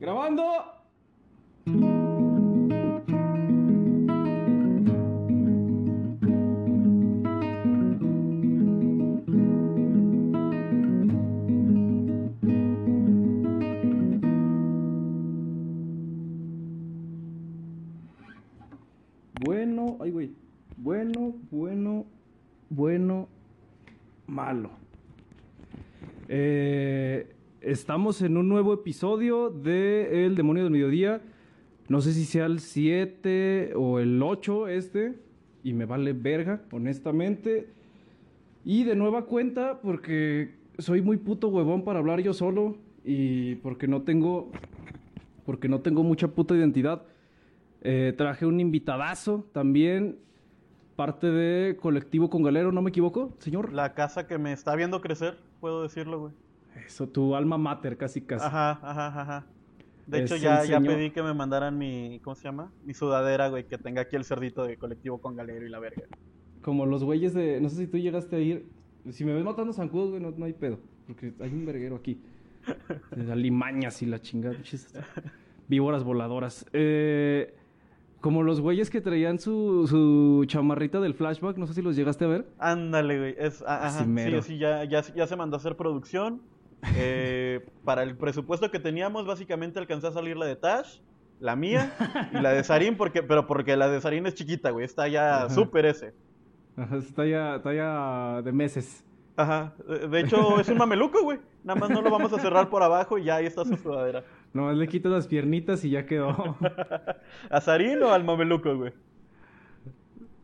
Grabando. 0.00 0.79
Estamos 27.80 28.20
en 28.20 28.36
un 28.36 28.46
nuevo 28.46 28.74
episodio 28.74 29.48
de 29.48 30.26
El 30.26 30.34
Demonio 30.34 30.64
del 30.64 30.72
Mediodía. 30.72 31.22
No 31.88 32.02
sé 32.02 32.12
si 32.12 32.26
sea 32.26 32.44
el 32.44 32.60
7 32.60 33.72
o 33.74 33.98
el 33.98 34.22
8 34.22 34.68
este. 34.68 35.18
Y 35.64 35.72
me 35.72 35.86
vale 35.86 36.12
verga, 36.12 36.60
honestamente. 36.72 37.70
Y 38.66 38.84
de 38.84 38.94
nueva 38.96 39.24
cuenta, 39.24 39.80
porque 39.80 40.56
soy 40.76 41.00
muy 41.00 41.16
puto 41.16 41.48
huevón 41.48 41.82
para 41.82 42.00
hablar 42.00 42.20
yo 42.20 42.34
solo. 42.34 42.76
Y 43.02 43.54
porque 43.56 43.88
no 43.88 44.02
tengo. 44.02 44.52
Porque 45.46 45.70
no 45.70 45.80
tengo 45.80 46.02
mucha 46.02 46.28
puta 46.28 46.54
identidad. 46.54 47.04
Eh, 47.80 48.12
traje 48.14 48.44
un 48.44 48.60
invitadazo 48.60 49.46
también. 49.52 50.18
Parte 50.96 51.28
de 51.28 51.78
Colectivo 51.78 52.28
con 52.28 52.42
Galero, 52.42 52.72
¿no 52.72 52.82
me 52.82 52.90
equivoco, 52.90 53.32
señor? 53.38 53.72
La 53.72 53.94
casa 53.94 54.26
que 54.26 54.36
me 54.36 54.52
está 54.52 54.76
viendo 54.76 55.00
crecer, 55.00 55.38
puedo 55.60 55.82
decirlo, 55.82 56.20
güey. 56.20 56.34
Eso, 56.86 57.08
tu 57.08 57.34
alma 57.34 57.58
mater, 57.58 57.96
casi 57.96 58.20
casi. 58.20 58.44
Ajá, 58.46 58.78
ajá, 58.82 59.20
ajá. 59.22 59.46
De 60.06 60.22
hecho, 60.22 60.36
ya, 60.36 60.64
ya 60.64 60.78
señor- 60.78 60.94
pedí 60.94 61.10
que 61.10 61.22
me 61.22 61.34
mandaran 61.34 61.78
mi. 61.78 62.20
¿Cómo 62.24 62.34
se 62.34 62.44
llama? 62.44 62.72
Mi 62.84 62.94
sudadera, 62.94 63.48
güey, 63.48 63.64
que 63.66 63.78
tenga 63.78 64.02
aquí 64.02 64.16
el 64.16 64.24
cerdito 64.24 64.64
de 64.64 64.76
colectivo 64.76 65.18
con 65.18 65.36
galero 65.36 65.64
y 65.66 65.68
la 65.70 65.78
verga. 65.78 66.02
Como 66.62 66.84
los 66.86 67.04
güeyes 67.04 67.32
de. 67.34 67.60
No 67.60 67.68
sé 67.68 67.76
si 67.76 67.86
tú 67.86 67.96
llegaste 67.98 68.36
a 68.36 68.38
ir. 68.40 68.66
Si 69.10 69.24
me 69.24 69.32
ves 69.34 69.44
matando 69.44 69.72
zancudos, 69.72 70.10
güey, 70.10 70.20
no, 70.22 70.30
no 70.32 70.44
hay 70.44 70.52
pedo. 70.52 70.78
Porque 71.06 71.32
hay 71.40 71.52
un 71.52 71.64
verguero 71.64 71.96
aquí. 71.96 72.20
De 73.16 73.30
alimañas 73.32 74.02
y 74.02 74.06
la 74.06 74.20
chingada. 74.20 74.56
Víboras 75.68 76.02
voladoras. 76.04 76.66
Eh, 76.72 77.54
como 78.20 78.42
los 78.42 78.60
güeyes 78.60 78.90
que 78.90 79.00
traían 79.00 79.38
su, 79.38 79.86
su 79.88 80.44
chamarrita 80.46 81.00
del 81.00 81.14
flashback, 81.14 81.56
no 81.56 81.66
sé 81.66 81.74
si 81.74 81.82
los 81.82 81.96
llegaste 81.96 82.24
a 82.24 82.28
ver. 82.28 82.46
Ándale, 82.58 83.18
güey. 83.18 83.34
Es, 83.38 83.62
ajá, 83.66 84.04
sí, 84.04 84.42
sí, 84.42 84.58
ya, 84.58 84.84
ya, 84.84 85.00
ya 85.14 85.26
se 85.26 85.36
mandó 85.36 85.56
a 85.56 85.58
hacer 85.58 85.76
producción. 85.76 86.42
Eh, 86.96 87.66
para 87.84 88.02
el 88.02 88.16
presupuesto 88.16 88.70
que 88.70 88.78
teníamos, 88.78 89.26
básicamente 89.26 89.78
alcancé 89.78 90.06
a 90.06 90.12
salir 90.12 90.36
la 90.36 90.46
de 90.46 90.56
Tash, 90.56 91.00
la 91.38 91.56
mía 91.56 91.92
y 92.32 92.38
la 92.38 92.52
de 92.52 92.64
Sarin, 92.64 92.96
porque, 92.96 93.22
pero 93.22 93.46
porque 93.46 93.76
la 93.76 93.88
de 93.88 94.00
Sarin 94.00 94.26
es 94.26 94.34
chiquita, 94.34 94.70
güey. 94.70 94.84
Está 94.84 95.08
ya 95.08 95.48
súper 95.50 95.86
ese. 95.86 96.14
Ajá, 96.76 96.96
Está 96.96 97.26
ya, 97.26 97.56
está 97.56 97.74
ya 97.74 98.42
de 98.42 98.52
meses. 98.52 99.04
Ajá. 99.36 99.74
De 99.86 100.20
hecho, 100.20 100.60
es 100.60 100.68
un 100.68 100.78
mameluco, 100.78 101.22
güey. 101.22 101.38
Nada 101.64 101.78
más 101.78 101.90
no 101.90 102.02
lo 102.02 102.10
vamos 102.10 102.32
a 102.32 102.38
cerrar 102.38 102.68
por 102.68 102.82
abajo 102.82 103.18
y 103.18 103.24
ya 103.24 103.36
ahí 103.36 103.46
está 103.46 103.64
su 103.64 103.76
sudadera. 103.76 104.24
Nomás 104.52 104.76
le 104.76 104.88
quitas 104.88 105.12
las 105.12 105.26
piernitas 105.26 105.84
y 105.84 105.90
ya 105.90 106.06
quedó. 106.06 106.56
¿A 107.50 107.60
Sarin 107.60 108.02
o 108.02 108.12
al 108.12 108.24
mameluco, 108.24 108.76
güey? 108.76 108.92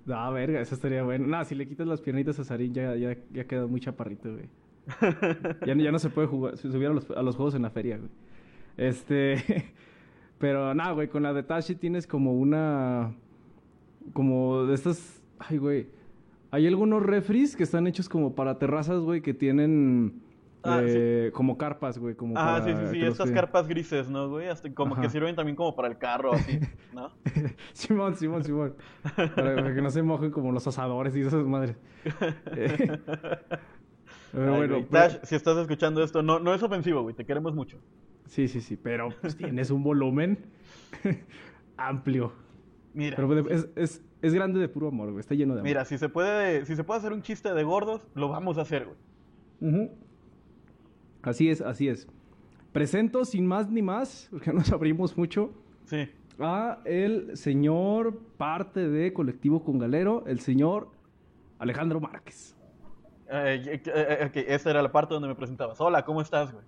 Ah, 0.09 0.31
verga, 0.31 0.61
eso 0.61 0.75
estaría 0.75 1.03
bueno. 1.03 1.27
No, 1.27 1.45
si 1.45 1.55
le 1.55 1.67
quitas 1.67 1.87
las 1.87 2.01
piernitas 2.01 2.39
a 2.39 2.45
Sarín, 2.45 2.73
ya, 2.73 2.95
ya, 2.95 3.17
ya 3.33 3.45
quedó 3.45 3.69
muy 3.69 3.81
chaparrito, 3.81 4.33
güey. 4.33 4.49
Ya, 5.67 5.75
no- 5.75 5.83
ya 5.83 5.93
no 5.93 5.99
se 5.99 6.11
puede 6.11 6.27
jugar, 6.29 6.57
subir 6.57 6.87
a 6.87 6.91
los, 6.93 7.11
a 7.11 7.23
los 7.23 7.37
juegos 7.37 7.55
en 7.55 7.63
la 7.63 7.71
feria, 7.71 7.99
güey. 7.99 8.11
Este. 8.77 9.73
Pero 10.39 10.75
nada, 10.75 10.93
güey, 10.93 11.09
con 11.09 11.23
la 11.23 11.33
de 11.33 11.43
Tashi 11.43 11.75
tienes 11.75 12.07
como 12.07 12.33
una. 12.35 13.15
Como 14.13 14.65
de 14.67 14.75
estas. 14.75 15.23
Ay, 15.39 15.59
güey. 15.59 15.89
Hay 16.51 16.67
algunos 16.67 17.03
refries 17.03 17.57
que 17.57 17.63
están 17.65 17.87
hechos 17.87 18.09
como 18.09 18.35
para 18.35 18.59
terrazas, 18.59 19.01
güey, 19.01 19.21
que 19.23 19.35
tienen. 19.35 20.23
Ah, 20.63 20.81
eh, 20.83 21.31
Como 21.33 21.57
carpas, 21.59 21.97
güey. 21.97 22.17
Como 22.17 22.35
Ah, 22.37 22.61
sí, 22.65 22.73
sí, 22.73 22.87
sí, 22.91 23.01
estas 23.05 23.31
carpas 23.31 23.69
grises, 23.69 24.09
¿no, 24.11 24.29
güey? 24.29 24.49
Hasta 24.49 24.73
como 24.75 24.95
Ajá. 24.95 25.03
que 25.03 25.11
sirven 25.11 25.37
también 25.37 25.55
como 25.55 25.77
para 25.77 25.87
el 25.87 25.97
carro, 25.97 26.33
así, 26.33 26.59
¿no? 26.93 27.13
Simón, 27.73 28.17
Simón, 28.17 28.43
Simón. 28.43 28.75
Para, 29.15 29.55
para 29.55 29.75
que 29.75 29.81
no 29.81 29.91
se 29.91 30.03
mojen 30.03 30.33
como 30.33 30.51
los 30.51 30.67
asadores 30.67 31.15
y 31.17 31.21
esas 31.21 31.45
madres. 31.47 31.77
Eh, 34.33 34.39
Pero 34.39 34.53
Ay, 34.53 34.59
bueno, 34.59 34.75
güey. 34.75 34.87
pero- 34.91 35.03
Tash, 35.09 35.19
si 35.25 35.35
estás 35.35 35.57
escuchando 35.59 36.03
esto, 36.03 36.23
no, 36.23 36.39
no 36.39 36.53
es 36.55 36.63
ofensivo, 36.63 37.03
güey, 37.03 37.15
te 37.15 37.25
queremos 37.25 37.55
mucho. 37.55 37.79
sí, 38.27 38.49
sí, 38.49 38.61
sí, 38.61 38.77
pero 38.77 39.11
pues, 39.21 39.37
tienes 39.37 39.71
un 39.71 39.83
volumen 39.83 40.39
amplio. 41.77 42.33
Mira, 42.95 43.17
Pero 43.17 43.49
es, 43.51 43.69
es, 43.77 44.03
es 44.23 44.33
grande 44.35 44.59
de 44.59 44.69
puro 44.69 44.89
amor, 44.89 45.09
güey. 45.11 45.21
Está 45.21 45.35
lleno 45.35 45.55
de 45.55 45.61
amor. 45.61 45.69
mira, 45.69 45.85
si 45.85 45.99
se 45.99 46.09
puede, 46.09 46.65
si 46.65 46.75
se 46.77 46.83
puede 46.83 46.99
hacer 46.99 47.13
un 47.13 47.21
chiste 47.23 47.53
de 47.53 47.63
gordos, 47.63 48.07
lo 48.15 48.29
vamos 48.29 48.57
a 48.59 48.63
hacer, 48.63 48.87
güey. 48.87 48.97
Ujú. 49.73 49.91
Así 51.23 51.51
es, 51.51 51.61
así 51.61 51.89
es. 51.89 52.09
Presento 52.73 53.25
sin 53.25 53.47
más 53.47 53.69
ni 53.71 53.83
más, 53.83 54.29
porque 54.31 54.53
nos 54.53 54.73
abrimos 54.73 55.17
mucho, 55.17 55.53
Sí. 55.85 56.09
a 56.39 56.79
el 56.85 57.37
señor 57.37 58.19
parte 58.39 58.89
de 58.89 59.13
Colectivo 59.13 59.63
con 59.63 59.79
Galero, 59.79 60.25
el 60.27 60.41
señor 60.41 60.89
Alejandro 61.59 62.01
Márquez. 62.01 62.56
Eh, 63.29 63.63
eh, 63.67 63.83
eh, 63.87 64.27
ok, 64.27 64.37
esta 64.49 64.71
era 64.71 64.83
la 64.83 64.93
parte 64.93 65.15
donde 65.15 65.29
me 65.29 65.35
presentabas. 65.35 65.81
Hola, 65.81 66.05
¿cómo 66.05 66.21
estás, 66.21 66.53
güey? 66.53 66.65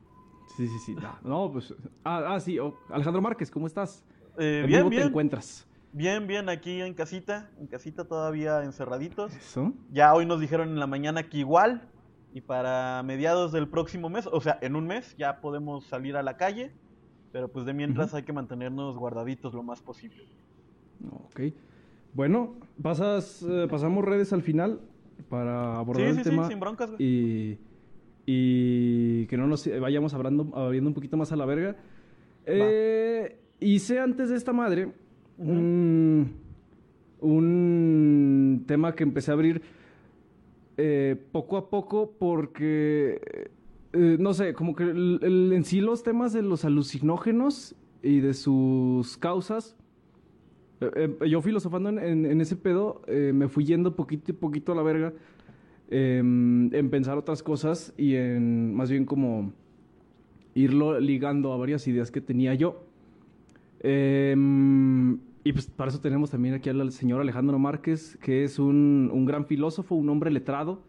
Sí, 0.56 0.66
sí, 0.66 0.78
sí. 0.78 0.94
No, 0.94 1.18
no, 1.22 1.52
pues. 1.52 1.72
Ah, 2.04 2.34
ah, 2.34 2.40
sí. 2.40 2.58
oh, 2.58 2.76
Alejandro 2.90 3.22
Márquez, 3.22 3.50
¿cómo 3.50 3.66
estás? 3.66 4.04
Eh, 4.38 4.60
¿En 4.62 4.66
bien, 4.66 4.88
vivo 4.88 5.02
te 5.02 5.08
encuentras? 5.08 5.66
Bien, 5.92 6.26
bien, 6.26 6.48
aquí 6.48 6.80
en 6.80 6.94
casita, 6.94 7.50
en 7.58 7.66
casita 7.66 8.04
todavía 8.04 8.62
encerraditos. 8.64 9.34
Eso. 9.34 9.72
Ya 9.92 10.12
hoy 10.14 10.26
nos 10.26 10.40
dijeron 10.40 10.68
en 10.68 10.80
la 10.80 10.86
mañana 10.86 11.22
que 11.22 11.38
igual, 11.38 11.88
y 12.34 12.40
para 12.40 13.02
mediados 13.04 13.52
del 13.52 13.68
próximo 13.68 14.08
mes, 14.08 14.26
o 14.26 14.40
sea, 14.40 14.58
en 14.60 14.76
un 14.76 14.86
mes 14.86 15.16
ya 15.16 15.40
podemos 15.40 15.86
salir 15.86 16.16
a 16.16 16.22
la 16.22 16.36
calle, 16.36 16.72
pero 17.32 17.48
pues 17.48 17.64
de 17.66 17.72
mientras 17.72 18.14
hay 18.14 18.24
que 18.24 18.32
mantenernos 18.32 18.96
guardaditos 18.96 19.54
lo 19.54 19.62
más 19.62 19.80
posible. 19.80 20.24
Ok. 21.24 21.40
Bueno, 22.14 22.54
pasas, 22.82 23.42
eh, 23.48 23.68
pasamos 23.70 24.04
redes 24.04 24.32
al 24.32 24.42
final 24.42 24.80
para 25.28 25.78
abordar 25.78 26.04
Sí, 26.04 26.08
el 26.10 26.16
sí, 26.16 26.24
sí, 26.24 26.30
tema. 26.30 26.48
sin 26.48 26.60
broncas, 26.60 26.90
güey. 26.90 27.02
y, 27.02 27.58
y 28.26 29.26
que 29.26 29.36
no 29.36 29.46
nos 29.46 29.68
vayamos 29.80 30.14
hablando, 30.14 30.50
abriendo 30.54 30.88
un 30.88 30.94
poquito 30.94 31.16
más 31.16 31.32
a 31.32 31.36
la 31.36 31.44
verga. 31.46 31.76
Eh, 32.46 33.38
hice 33.60 33.98
antes 34.00 34.30
de 34.30 34.36
esta 34.36 34.52
madre 34.52 34.92
un, 35.38 36.32
un 37.20 38.64
tema 38.66 38.94
que 38.94 39.02
empecé 39.04 39.30
a 39.30 39.34
abrir 39.34 39.62
eh, 40.76 41.16
poco 41.32 41.56
a 41.56 41.68
poco 41.70 42.12
porque, 42.18 43.20
eh, 43.92 44.16
no 44.20 44.32
sé, 44.32 44.54
como 44.54 44.74
que 44.76 44.84
el- 44.84 45.18
el- 45.22 45.52
en 45.52 45.64
sí 45.64 45.80
los 45.80 46.02
temas 46.04 46.32
de 46.32 46.42
los 46.42 46.64
alucinógenos 46.64 47.74
y 48.02 48.20
de 48.20 48.32
sus 48.34 49.16
causas, 49.18 49.76
eh, 50.80 51.16
eh, 51.20 51.28
yo 51.28 51.40
filosofando 51.42 51.88
en, 51.88 51.98
en- 51.98 52.26
en 52.26 52.40
ese 52.40 52.56
pedo, 52.56 53.02
eh, 53.06 53.32
me 53.34 53.48
fui 53.48 53.64
yendo 53.64 53.94
poquito 53.96 54.30
y 54.30 54.34
poquito 54.34 54.72
a 54.72 54.74
la 54.74 54.82
verga 54.82 55.12
em, 55.90 56.72
en 56.74 56.90
pensar 56.90 57.16
otras 57.18 57.42
cosas 57.42 57.92
y 57.96 58.14
en 58.14 58.74
más 58.74 58.90
bien 58.90 59.04
como 59.04 59.52
irlo 60.54 60.98
ligando 61.00 61.52
a 61.52 61.56
varias 61.56 61.86
ideas 61.88 62.10
que 62.10 62.20
tenía 62.20 62.54
yo. 62.54 62.84
Em, 63.80 65.18
y 65.44 65.52
pues 65.52 65.66
para 65.66 65.88
eso 65.90 66.00
tenemos 66.00 66.30
también 66.30 66.54
aquí 66.54 66.68
al 66.68 66.92
señor 66.92 67.20
Alejandro 67.20 67.58
Márquez, 67.58 68.18
que 68.20 68.44
es 68.44 68.58
un, 68.58 69.10
un 69.12 69.24
gran 69.24 69.46
filósofo, 69.46 69.94
un 69.94 70.08
hombre 70.08 70.30
letrado, 70.30 70.82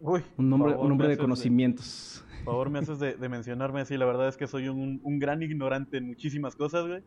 Uy, 0.00 0.20
un 0.36 0.52
hombre, 0.52 0.72
favor, 0.72 0.86
un 0.86 0.92
hombre 0.92 1.08
de 1.08 1.16
conocimientos. 1.16 2.24
Por 2.44 2.52
favor, 2.52 2.70
me 2.70 2.80
haces 2.80 2.98
de, 2.98 3.14
de 3.14 3.28
mencionarme 3.30 3.80
así. 3.80 3.96
La 3.96 4.04
verdad 4.04 4.28
es 4.28 4.36
que 4.36 4.46
soy 4.46 4.68
un, 4.68 5.00
un 5.02 5.18
gran 5.18 5.42
ignorante 5.42 5.96
en 5.96 6.06
muchísimas 6.08 6.54
cosas, 6.56 6.86
güey. 6.86 7.00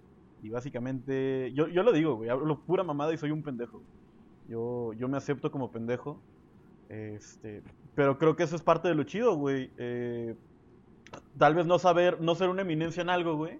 Y 0.43 0.49
básicamente, 0.49 1.51
yo, 1.53 1.67
yo 1.67 1.83
lo 1.83 1.91
digo, 1.91 2.15
güey, 2.15 2.29
hablo 2.29 2.59
pura 2.59 2.83
mamada 2.83 3.13
y 3.13 3.17
soy 3.17 3.31
un 3.31 3.43
pendejo. 3.43 3.81
Yo, 4.47 4.93
yo 4.93 5.07
me 5.07 5.17
acepto 5.17 5.51
como 5.51 5.71
pendejo. 5.71 6.19
Este, 6.89 7.63
pero 7.95 8.17
creo 8.17 8.35
que 8.35 8.43
eso 8.43 8.55
es 8.55 8.61
parte 8.61 8.87
de 8.87 8.95
lo 8.95 9.03
chido, 9.03 9.35
güey. 9.35 9.71
Eh, 9.77 10.35
tal 11.37 11.55
vez 11.55 11.65
no 11.65 11.79
saber, 11.79 12.21
no 12.21 12.35
ser 12.35 12.49
una 12.49 12.61
eminencia 12.61 13.01
en 13.01 13.09
algo, 13.09 13.35
güey. 13.35 13.59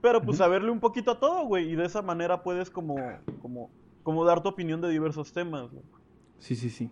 Pero 0.00 0.22
pues 0.22 0.38
saberle 0.38 0.70
un 0.70 0.80
poquito 0.80 1.10
a 1.12 1.20
todo, 1.20 1.44
güey. 1.44 1.70
Y 1.70 1.76
de 1.76 1.84
esa 1.84 2.00
manera 2.02 2.42
puedes 2.42 2.70
como, 2.70 2.96
como, 3.42 3.70
como 4.02 4.24
dar 4.24 4.42
tu 4.42 4.48
opinión 4.48 4.80
de 4.80 4.88
diversos 4.88 5.32
temas, 5.32 5.70
güey. 5.70 5.84
Sí, 6.38 6.56
sí, 6.56 6.70
sí. 6.70 6.90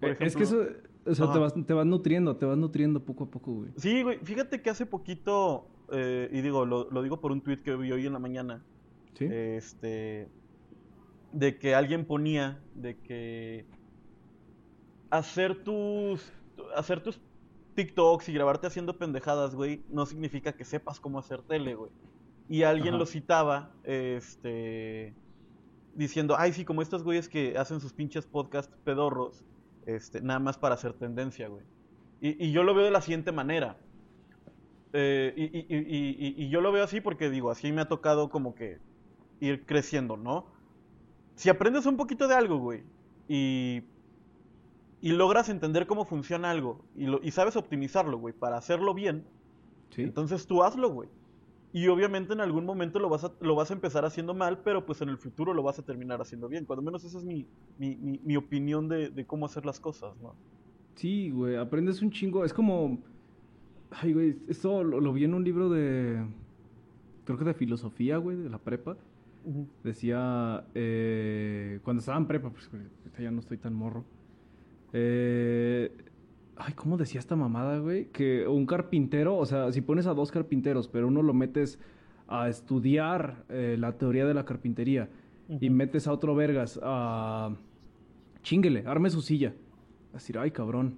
Por 0.00 0.08
Eh, 0.10 0.16
es 0.20 0.34
que 0.34 0.44
eso, 0.44 0.62
ejemplo- 0.62 0.89
o 1.06 1.14
sea, 1.14 1.30
te 1.30 1.38
vas, 1.38 1.54
te 1.54 1.72
vas 1.74 1.86
nutriendo, 1.86 2.36
te 2.36 2.46
vas 2.46 2.58
nutriendo 2.58 3.04
poco 3.04 3.24
a 3.24 3.30
poco, 3.30 3.52
güey. 3.54 3.72
Sí, 3.76 4.02
güey, 4.02 4.18
fíjate 4.22 4.62
que 4.62 4.70
hace 4.70 4.86
poquito, 4.86 5.70
eh, 5.92 6.28
y 6.32 6.40
digo, 6.42 6.66
lo, 6.66 6.90
lo 6.90 7.02
digo 7.02 7.20
por 7.20 7.32
un 7.32 7.42
tweet 7.42 7.62
que 7.62 7.74
vi 7.76 7.92
hoy 7.92 8.06
en 8.06 8.12
la 8.12 8.18
mañana, 8.18 8.66
¿Sí? 9.14 9.26
este, 9.26 10.32
de 11.32 11.58
que 11.58 11.74
alguien 11.74 12.06
ponía 12.06 12.64
de 12.74 13.00
que 13.00 13.70
hacer 15.10 15.62
tus, 15.64 16.32
hacer 16.76 17.02
tus 17.02 17.20
TikToks 17.74 18.28
y 18.28 18.32
grabarte 18.34 18.66
haciendo 18.66 18.98
pendejadas, 18.98 19.54
güey, 19.54 19.84
no 19.88 20.06
significa 20.06 20.52
que 20.56 20.64
sepas 20.64 21.00
cómo 21.00 21.18
hacer 21.18 21.42
tele, 21.42 21.74
güey. 21.74 21.92
y 22.48 22.64
alguien 22.64 22.94
Ajá. 22.94 22.98
lo 22.98 23.06
citaba, 23.06 23.76
este, 23.84 25.14
diciendo, 25.94 26.34
ay, 26.38 26.52
sí, 26.52 26.64
como 26.64 26.82
estos 26.82 27.02
güeyes 27.04 27.28
que 27.28 27.56
hacen 27.58 27.80
sus 27.80 27.92
pinches 27.92 28.26
podcasts 28.26 28.76
pedorros, 28.84 29.44
este, 29.96 30.20
nada 30.20 30.38
más 30.40 30.58
para 30.58 30.74
hacer 30.74 30.92
tendencia, 30.94 31.48
güey. 31.48 31.64
Y, 32.20 32.46
y 32.46 32.52
yo 32.52 32.62
lo 32.62 32.74
veo 32.74 32.84
de 32.84 32.90
la 32.90 33.00
siguiente 33.00 33.32
manera. 33.32 33.76
Eh, 34.92 35.32
y, 35.36 36.48
yo 36.48 36.60
lo 36.60 36.72
veo 36.72 36.82
así 36.84 37.00
porque 37.00 37.30
digo, 37.30 37.50
así 37.50 37.70
me 37.72 37.80
ha 37.80 37.88
tocado 37.88 38.28
como 38.28 38.54
que 38.54 38.78
ir 39.40 39.64
creciendo, 39.64 40.16
¿no? 40.16 40.46
Si 41.36 41.48
aprendes 41.48 41.86
un 41.86 41.96
poquito 41.96 42.26
de 42.28 42.34
algo, 42.34 42.58
güey, 42.58 42.82
y, 43.28 43.82
y 45.00 45.12
logras 45.12 45.48
entender 45.48 45.86
cómo 45.86 46.04
funciona 46.04 46.50
algo, 46.50 46.84
y, 46.96 47.06
lo- 47.06 47.20
y 47.22 47.30
sabes 47.30 47.56
optimizarlo, 47.56 48.18
güey, 48.18 48.34
para 48.34 48.56
hacerlo 48.56 48.92
bien, 48.92 49.24
Sí. 49.90 50.02
entonces 50.02 50.46
tú 50.46 50.62
hazlo, 50.62 50.90
güey. 50.90 51.08
Y 51.72 51.86
obviamente 51.88 52.32
en 52.32 52.40
algún 52.40 52.64
momento 52.64 52.98
lo 52.98 53.08
vas, 53.08 53.24
a, 53.24 53.32
lo 53.40 53.54
vas 53.54 53.70
a 53.70 53.74
empezar 53.74 54.04
haciendo 54.04 54.34
mal, 54.34 54.62
pero 54.62 54.84
pues 54.86 55.00
en 55.02 55.08
el 55.08 55.18
futuro 55.18 55.54
lo 55.54 55.62
vas 55.62 55.78
a 55.78 55.84
terminar 55.84 56.20
haciendo 56.20 56.48
bien. 56.48 56.64
Cuando 56.64 56.82
menos 56.82 57.04
esa 57.04 57.18
es 57.18 57.24
mi, 57.24 57.46
mi, 57.78 57.96
mi, 57.96 58.20
mi 58.24 58.36
opinión 58.36 58.88
de, 58.88 59.10
de 59.10 59.24
cómo 59.26 59.46
hacer 59.46 59.64
las 59.64 59.78
cosas, 59.78 60.16
¿no? 60.20 60.34
Sí, 60.96 61.30
güey, 61.30 61.56
aprendes 61.56 62.02
un 62.02 62.10
chingo. 62.10 62.44
Es 62.44 62.52
como. 62.52 62.98
Ay, 63.90 64.12
güey, 64.12 64.36
esto 64.48 64.84
lo, 64.84 65.00
lo 65.00 65.12
vi 65.12 65.24
en 65.24 65.34
un 65.34 65.44
libro 65.44 65.68
de. 65.70 66.26
Creo 67.24 67.38
que 67.38 67.44
de 67.44 67.54
filosofía, 67.54 68.16
güey, 68.18 68.36
de 68.36 68.50
la 68.50 68.58
prepa. 68.58 68.96
Decía. 69.82 70.66
eh, 70.74 71.80
cuando 71.82 72.00
estaba 72.00 72.18
en 72.18 72.26
prepa, 72.26 72.50
pues 72.50 72.70
ya 73.18 73.30
no 73.30 73.40
estoy 73.40 73.58
tan 73.58 73.74
morro. 73.74 74.04
Eh, 74.92 75.92
ay, 76.60 76.74
¿cómo 76.74 76.96
decía 76.96 77.18
esta 77.20 77.36
mamada, 77.36 77.78
güey? 77.78 78.06
Que 78.06 78.46
un 78.46 78.66
carpintero, 78.66 79.36
o 79.36 79.46
sea, 79.46 79.72
si 79.72 79.80
pones 79.80 80.06
a 80.06 80.14
dos 80.14 80.30
carpinteros, 80.30 80.88
pero 80.88 81.08
uno 81.08 81.22
lo 81.22 81.32
metes 81.32 81.78
a 82.28 82.48
estudiar 82.48 83.44
eh, 83.48 83.76
la 83.78 83.92
teoría 83.92 84.26
de 84.26 84.34
la 84.34 84.44
carpintería 84.44 85.08
y 85.48 85.68
metes 85.70 86.06
a 86.06 86.12
otro 86.12 86.34
vergas 86.34 86.78
a. 86.82 87.54
Chinguele, 88.42 88.84
arme 88.86 89.10
su 89.10 89.20
silla. 89.20 89.52
A 90.12 90.14
decir, 90.14 90.38
ay, 90.38 90.50
cabrón. 90.50 90.96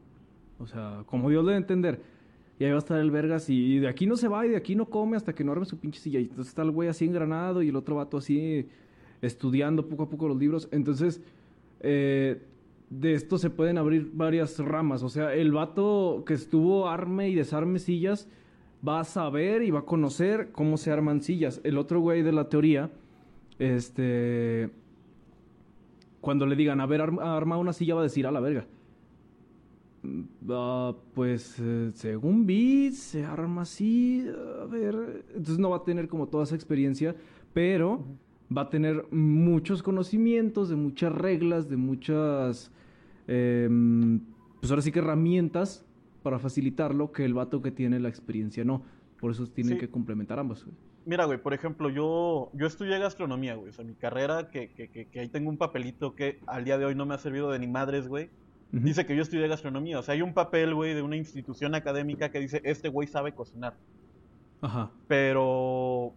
O 0.58 0.66
sea, 0.66 1.04
como 1.06 1.30
Dios 1.30 1.44
le 1.44 1.56
entender. 1.56 2.00
Y 2.58 2.64
ahí 2.64 2.70
va 2.70 2.76
a 2.76 2.78
estar 2.78 3.00
el 3.00 3.10
vergas 3.10 3.48
y 3.48 3.78
de 3.78 3.88
aquí 3.88 4.06
no 4.06 4.16
se 4.16 4.28
va 4.28 4.46
y 4.46 4.50
de 4.50 4.56
aquí 4.56 4.76
no 4.76 4.86
come 4.86 5.16
hasta 5.16 5.34
que 5.34 5.42
no 5.42 5.52
arme 5.52 5.64
su 5.64 5.78
pinche 5.78 6.00
silla. 6.00 6.20
Y 6.20 6.24
entonces 6.24 6.48
está 6.48 6.62
el 6.62 6.70
güey 6.70 6.88
así 6.88 7.04
engranado 7.04 7.62
y 7.62 7.70
el 7.70 7.76
otro 7.76 7.96
vato 7.96 8.18
así 8.18 8.68
estudiando 9.22 9.88
poco 9.88 10.04
a 10.04 10.10
poco 10.10 10.28
los 10.28 10.36
libros. 10.36 10.68
Entonces, 10.70 11.22
eh, 11.80 12.42
de 12.92 13.14
esto 13.14 13.38
se 13.38 13.48
pueden 13.48 13.78
abrir 13.78 14.10
varias 14.12 14.58
ramas. 14.58 15.02
O 15.02 15.08
sea, 15.08 15.34
el 15.34 15.50
vato 15.52 16.24
que 16.26 16.34
estuvo 16.34 16.88
arme 16.88 17.30
y 17.30 17.34
desarme 17.34 17.78
sillas 17.78 18.28
va 18.86 19.00
a 19.00 19.04
saber 19.04 19.62
y 19.62 19.70
va 19.70 19.80
a 19.80 19.84
conocer 19.84 20.50
cómo 20.52 20.76
se 20.76 20.90
arman 20.90 21.22
sillas. 21.22 21.60
El 21.64 21.78
otro 21.78 22.00
güey 22.00 22.22
de 22.22 22.32
la 22.32 22.50
teoría, 22.50 22.90
este, 23.58 24.70
cuando 26.20 26.44
le 26.44 26.54
digan, 26.54 26.80
a 26.80 26.86
ver, 26.86 27.00
arma, 27.00 27.56
una 27.56 27.72
silla, 27.72 27.94
va 27.94 28.00
a 28.00 28.04
decir, 28.04 28.26
a 28.26 28.30
la 28.30 28.40
verga. 28.40 28.66
Ah, 30.50 30.94
pues 31.14 31.56
eh, 31.60 31.92
según 31.94 32.44
vi, 32.44 32.92
se 32.92 33.24
arma 33.24 33.62
así, 33.62 34.26
a 34.60 34.66
ver, 34.66 35.24
entonces 35.28 35.58
no 35.58 35.70
va 35.70 35.78
a 35.78 35.84
tener 35.84 36.08
como 36.08 36.26
toda 36.26 36.44
esa 36.44 36.56
experiencia, 36.56 37.14
pero 37.54 38.04
va 38.56 38.62
a 38.62 38.70
tener 38.70 39.06
muchos 39.10 39.82
conocimientos 39.82 40.68
de 40.68 40.76
muchas 40.76 41.12
reglas, 41.12 41.68
de 41.68 41.76
muchas, 41.76 42.70
em, 43.26 44.20
pues 44.60 44.70
ahora 44.70 44.82
sí 44.82 44.92
que 44.92 44.98
herramientas 45.00 45.84
para 46.22 46.38
facilitarlo 46.38 47.12
que 47.12 47.24
el 47.24 47.34
vato 47.34 47.62
que 47.62 47.70
tiene 47.70 47.98
la 48.00 48.08
experiencia 48.08 48.64
no. 48.64 48.82
Por 49.20 49.30
eso 49.32 49.46
tienen 49.46 49.74
Sí. 49.74 49.80
que 49.80 49.88
complementar 49.88 50.38
ambos. 50.38 50.64
güey. 50.64 50.76
Mira, 51.04 51.24
güey, 51.24 51.38
por 51.42 51.52
ejemplo, 51.52 51.90
yo, 51.90 52.50
yo 52.54 52.66
estudié 52.66 52.98
gastronomía, 52.98 53.56
güey. 53.56 53.70
O 53.70 53.72
sea, 53.72 53.84
mi 53.84 53.94
carrera, 53.94 54.50
que, 54.50 54.70
que, 54.70 54.88
que, 54.88 55.06
que 55.06 55.20
ahí 55.20 55.28
tengo 55.28 55.50
un 55.50 55.56
papelito 55.56 56.14
que 56.14 56.38
al 56.46 56.64
día 56.64 56.78
de 56.78 56.84
hoy 56.84 56.94
no 56.94 57.06
me 57.06 57.14
ha 57.14 57.18
servido 57.18 57.50
de 57.50 57.58
ni 57.58 57.66
madres, 57.66 58.06
güey. 58.06 58.30
Dice 58.70 59.04
que 59.04 59.14
yo 59.16 59.22
estudié 59.22 59.48
gastronomía. 59.48 59.98
O 59.98 60.02
sea, 60.02 60.14
hay 60.14 60.22
un 60.22 60.32
papel, 60.32 60.74
güey, 60.74 60.94
de 60.94 61.02
una 61.02 61.16
institución 61.16 61.74
académica 61.74 62.30
que 62.30 62.38
dice, 62.40 62.62
este 62.64 62.88
güey 62.88 63.06
sabe 63.08 63.32
cocinar. 63.34 63.74
Ajá. 64.60 64.90
Pero, 65.08 66.12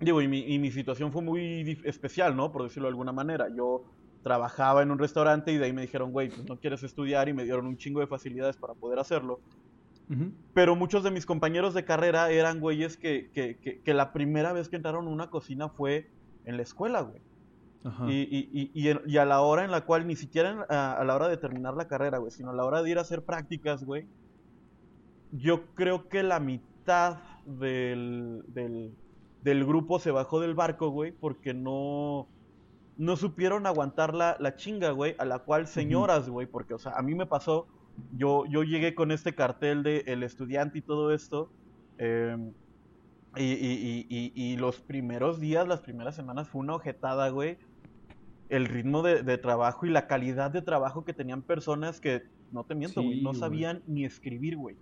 digo, 0.00 0.20
y 0.22 0.28
mi, 0.28 0.40
y 0.40 0.58
mi 0.58 0.70
situación 0.70 1.12
fue 1.12 1.22
muy 1.22 1.80
especial, 1.84 2.36
¿no? 2.36 2.52
Por 2.52 2.62
decirlo 2.64 2.88
de 2.88 2.90
alguna 2.90 3.12
manera. 3.12 3.48
Yo 3.54 3.84
trabajaba 4.22 4.82
en 4.82 4.90
un 4.90 4.98
restaurante 4.98 5.52
y 5.52 5.58
de 5.58 5.66
ahí 5.66 5.72
me 5.72 5.82
dijeron, 5.82 6.12
güey, 6.12 6.28
pues 6.28 6.44
no 6.48 6.58
quieres 6.58 6.82
estudiar 6.82 7.28
y 7.28 7.32
me 7.32 7.44
dieron 7.44 7.66
un 7.66 7.76
chingo 7.76 8.00
de 8.00 8.06
facilidades 8.06 8.56
para 8.56 8.74
poder 8.74 8.98
hacerlo. 8.98 9.40
Ujú. 10.10 10.32
Pero 10.52 10.76
muchos 10.76 11.02
de 11.02 11.10
mis 11.10 11.26
compañeros 11.26 11.74
de 11.74 11.84
carrera 11.84 12.30
eran 12.30 12.60
güeyes 12.60 12.96
que, 12.96 13.30
que, 13.32 13.56
que, 13.56 13.80
que 13.80 13.94
la 13.94 14.12
primera 14.12 14.52
vez 14.52 14.68
que 14.68 14.76
entraron 14.76 15.06
a 15.06 15.10
una 15.10 15.30
cocina 15.30 15.68
fue 15.68 16.10
en 16.44 16.56
la 16.56 16.62
escuela, 16.62 17.00
güey. 17.02 17.20
Ajá. 17.84 18.10
Y, 18.10 18.22
y, 18.22 18.70
y, 18.72 18.96
y 19.06 19.16
a 19.18 19.24
la 19.26 19.40
hora 19.42 19.64
en 19.64 19.70
la 19.70 19.82
cual, 19.82 20.06
ni 20.06 20.16
siquiera 20.16 20.50
en- 20.50 20.58
a, 20.74 20.94
a 20.94 21.04
la 21.04 21.14
hora 21.14 21.28
de 21.28 21.36
terminar 21.36 21.74
la 21.74 21.86
carrera, 21.86 22.16
güey, 22.18 22.30
sino 22.30 22.50
a 22.50 22.54
la 22.54 22.64
hora 22.64 22.82
de 22.82 22.90
ir 22.90 22.98
a 22.98 23.02
hacer 23.02 23.22
prácticas, 23.24 23.84
güey, 23.84 24.06
yo 25.32 25.66
creo 25.74 26.08
que 26.08 26.22
la 26.22 26.40
mitad 26.40 27.18
del, 27.44 28.42
del, 28.48 28.94
del 29.44 29.64
grupo 29.64 29.98
se 29.98 30.10
bajó 30.10 30.40
del 30.40 30.54
barco, 30.54 30.88
güey, 30.88 31.12
porque 31.12 31.52
no, 31.52 32.26
no 32.96 33.16
supieron 33.16 33.66
aguantar 33.66 34.14
la, 34.14 34.36
la 34.40 34.56
chinga, 34.56 34.90
güey, 34.90 35.14
a 35.18 35.26
la 35.26 35.40
cual 35.40 35.66
señoras, 35.66 36.30
güey, 36.30 36.46
porque, 36.46 36.72
o 36.72 36.78
sea, 36.78 36.92
a 36.92 37.02
mí 37.02 37.14
me 37.14 37.26
pasó, 37.26 37.66
yo, 38.16 38.46
yo 38.46 38.62
llegué 38.62 38.94
con 38.94 39.12
este 39.12 39.34
cartel 39.34 39.82
de 39.82 40.04
el 40.06 40.22
estudiante 40.22 40.78
y 40.78 40.82
todo 40.82 41.12
esto, 41.12 41.50
em, 41.98 42.52
y, 43.36 43.44
y, 43.44 44.06
y, 44.08 44.32
y, 44.34 44.56
los 44.56 44.80
primeros 44.80 45.40
días, 45.40 45.68
las 45.68 45.80
primeras 45.80 46.14
semanas 46.14 46.48
fue 46.48 46.60
una 46.60 46.76
ojetada, 46.76 47.28
güey. 47.30 47.58
El 48.48 48.66
ritmo 48.66 49.02
de, 49.02 49.24
de 49.24 49.38
trabajo 49.38 49.86
y 49.86 49.90
la 49.90 50.06
calidad 50.06 50.52
de 50.52 50.62
trabajo 50.62 51.04
que 51.04 51.12
tenían 51.12 51.42
personas 51.42 52.00
que, 52.00 52.22
no 52.52 52.64
te 52.64 52.76
miento, 52.76 53.02
güey, 53.02 53.20
no 53.20 53.30
güey. 53.30 53.40
sabían 53.40 53.82
ni 53.88 54.04
escribir, 54.04 54.56
güey. 54.56 54.76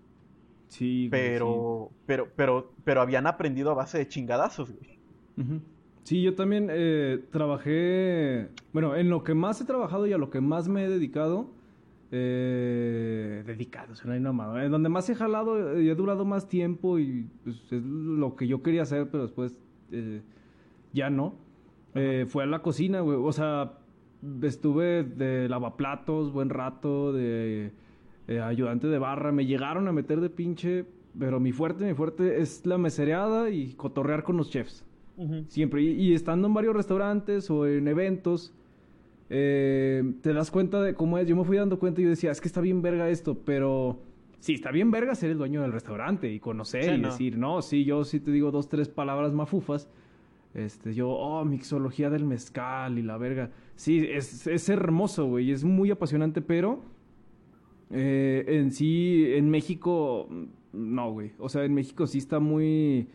Sí, 0.73 1.09
Pero, 1.11 1.91
pero, 2.07 2.29
pero, 2.35 2.73
pero 2.83 3.03
habían 3.03 3.27
aprendido 3.27 3.71
a 3.71 3.75
base 3.75 3.99
de 3.99 4.09
chingadazos, 4.09 4.73
güey. 4.73 4.99
sí. 5.37 5.61
Sí, 6.05 6.23
yo 6.23 6.35
también 6.35 6.69
eh, 6.71 7.23
trabajé, 7.31 8.49
bueno, 8.73 8.97
en 8.97 9.09
lo 9.09 9.23
que 9.23 9.35
más 9.35 9.61
he 9.61 9.65
trabajado 9.67 10.07
y 10.07 10.13
a 10.13 10.19
lo 10.19 10.31
que 10.31 10.41
más 10.41 10.67
me 10.67 10.85
he 10.85 10.89
dedicado, 10.89 11.51
eh, 12.11 13.45
dedicado, 13.47 13.95
suena 13.95 14.15
bien 14.15 14.25
mamado, 14.25 14.59
en 14.61 14.73
donde 14.73 14.89
más 14.89 15.09
he 15.11 15.15
jalado 15.15 15.81
y 15.81 15.89
he 15.89 15.95
durado 15.95 16.25
más 16.25 16.49
tiempo 16.49 16.99
y 16.99 17.29
pues, 17.45 17.57
es 17.71 17.85
lo 17.85 18.35
que 18.35 18.49
yo 18.49 18.63
quería 18.63 18.83
hacer, 18.83 19.11
pero 19.11 19.23
después 19.25 19.55
eh, 19.93 20.23
ya 20.93 21.09
no, 21.09 21.35
eh, 21.95 22.27
fue 22.29 22.43
a 22.43 22.47
la 22.47 22.63
cocina, 22.63 23.01
güey, 23.01 23.19
o 23.23 23.33
sea, 23.33 23.75
estuve 24.43 25.05
de 25.05 25.49
lavaplatos 25.49 26.33
buen 26.33 26.49
rato, 26.51 27.13
de 27.13 27.73
eh, 28.35 28.41
ayudante 28.41 28.87
de 28.87 28.99
barra, 28.99 29.33
me 29.33 29.47
llegaron 29.47 29.89
a 29.89 29.93
meter 29.93 30.21
de 30.21 30.31
pinche, 30.31 30.85
pero 31.19 31.41
mi 31.41 31.53
fuerte, 31.53 31.85
mi 31.85 31.95
fuerte 31.95 32.41
es 32.41 32.65
la 32.67 32.79
mesereada 32.79 33.51
y 33.51 33.75
cotorrear 33.75 34.23
con 34.23 34.37
los 34.37 34.51
chefs. 34.51 34.85
Siempre. 35.49 35.83
Y, 35.83 35.91
y 35.91 36.15
estando 36.15 36.49
en 36.49 36.55
varios 36.55 36.75
restaurantes 36.75 37.49
o 37.51 37.67
en 37.67 37.87
eventos, 37.87 38.53
eh, 39.31 40.03
te 40.21 40.33
das 40.33 40.51
cuenta 40.51 40.83
de 40.83 40.95
cómo 40.95 41.17
es. 41.19 41.29
Yo 41.29 41.37
me 41.37 41.45
fui 41.45 41.57
dando 41.57 41.79
cuenta 41.79 42.01
y 42.01 42.05
yo 42.05 42.11
decía, 42.11 42.31
es 42.33 42.41
que 42.41 42.49
está 42.49 42.61
bien 42.61 42.83
verga 42.83 43.09
esto, 43.09 43.37
pero 43.45 44.01
sí, 44.41 44.55
está 44.55 44.71
bien 44.73 44.91
verga 44.91 45.15
ser 45.15 45.31
el 45.31 45.39
dueño 45.39 45.63
del 45.63 45.73
restaurante 45.73 46.33
y 46.33 46.41
conocer 46.41 46.85
Sí, 46.85 46.91
y 46.91 46.99
no. 46.99 47.09
decir, 47.09 47.39
no, 47.39 47.63
sí, 47.63 47.85
yo 47.85 48.05
sí 48.05 48.19
te 48.21 48.33
digo 48.33 48.51
dos, 48.51 48.69
tres 48.69 48.89
palabras 48.89 49.33
mafufas. 49.33 49.89
Este, 50.55 50.93
yo, 50.93 51.09
oh, 51.11 51.45
mixología 51.45 52.11
del 52.11 52.25
mezcal 52.27 52.99
y 52.99 53.03
la 53.03 53.17
verga. 53.17 53.51
Sí, 53.77 54.07
es, 54.11 54.47
es 54.47 54.69
hermoso, 54.69 55.27
güey, 55.27 55.51
es 55.51 55.63
muy 55.65 55.91
apasionante, 55.91 56.43
pero 56.43 56.83
eh, 57.93 58.45
en 58.49 58.73
sí, 58.73 59.25
en 59.35 59.51
México, 59.51 60.29
no, 60.73 61.13
güey. 61.13 61.33
O 61.39 61.49
sea, 61.49 61.65
en 61.65 61.75
México 61.75 62.07
sí 62.07 62.19
está 62.19 62.41
muy, 62.41 63.09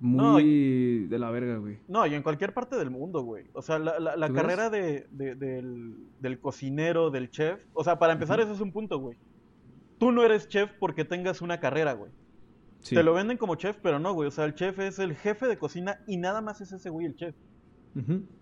muy 0.00 1.06
de 1.08 1.18
la 1.18 1.30
verga, 1.30 1.56
güey. 1.58 1.78
No, 1.88 2.06
y 2.06 2.14
en 2.14 2.22
cualquier 2.22 2.54
parte 2.54 2.76
del 2.76 2.90
mundo, 2.90 3.22
güey. 3.22 3.46
O 3.52 3.62
sea, 3.62 3.78
la, 3.78 4.32
carrera 4.32 4.70
de, 4.70 5.06
de- 5.10 5.34
del, 5.34 5.96
del 6.20 6.38
cocinero, 6.40 7.10
del 7.10 7.30
chef. 7.30 7.60
O 7.74 7.82
sea, 7.82 7.98
para 7.98 8.12
empezar, 8.12 8.40
ese 8.40 8.52
es 8.52 8.60
un 8.60 8.72
punto, 8.72 8.98
güey. 8.98 9.16
Tú 9.98 10.12
no 10.12 10.22
eres 10.22 10.48
chef 10.48 10.70
porque 10.78 11.04
tengas 11.04 11.42
una 11.42 11.58
carrera, 11.58 11.94
güey. 11.94 12.12
Sí. 12.80 12.94
Te 12.94 13.02
lo 13.02 13.12
venden 13.12 13.36
como 13.38 13.56
chef, 13.56 13.76
pero 13.82 13.98
no, 13.98 14.12
güey. 14.14 14.28
O 14.28 14.30
sea, 14.30 14.44
el 14.44 14.54
chef 14.54 14.78
es 14.78 15.00
el 15.00 15.16
jefe 15.16 15.48
de 15.48 15.58
cocina 15.58 15.98
y 16.06 16.16
nada 16.16 16.40
más 16.40 16.60
es 16.60 16.70
ese 16.72 16.90
güey 16.90 17.06
el 17.06 17.16
chef. 17.16 17.34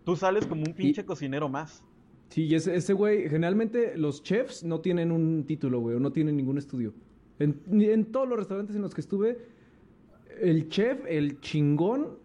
Tú 0.05 0.17
sales 0.17 0.47
como 0.47 0.65
un 0.67 0.75
pinche 0.75 1.07
cocinero 1.07 1.49
más. 1.49 1.83
Sí, 2.29 2.45
y 2.45 2.55
ese, 2.55 2.75
ese 2.75 2.93
güey, 2.93 3.29
generalmente 3.29 3.97
los 3.97 4.23
chefs 4.23 4.65
no 4.65 4.81
tienen 4.81 5.13
un 5.13 5.45
título, 5.45 5.81
güey, 5.81 5.97
o 5.97 6.01
no 6.01 6.13
tienen 6.13 6.37
ningún 6.37 6.59
estudio. 6.59 6.93
En, 7.39 7.61
en 7.71 8.07
todos 8.07 8.29
los 8.29 8.39
restaurantes 8.39 8.77
en 8.77 8.83
los 8.83 8.95
que 8.95 9.01
estuve, 9.01 9.39
el 10.41 10.69
chef, 10.69 11.01
el 11.07 11.41
chingón, 11.41 12.19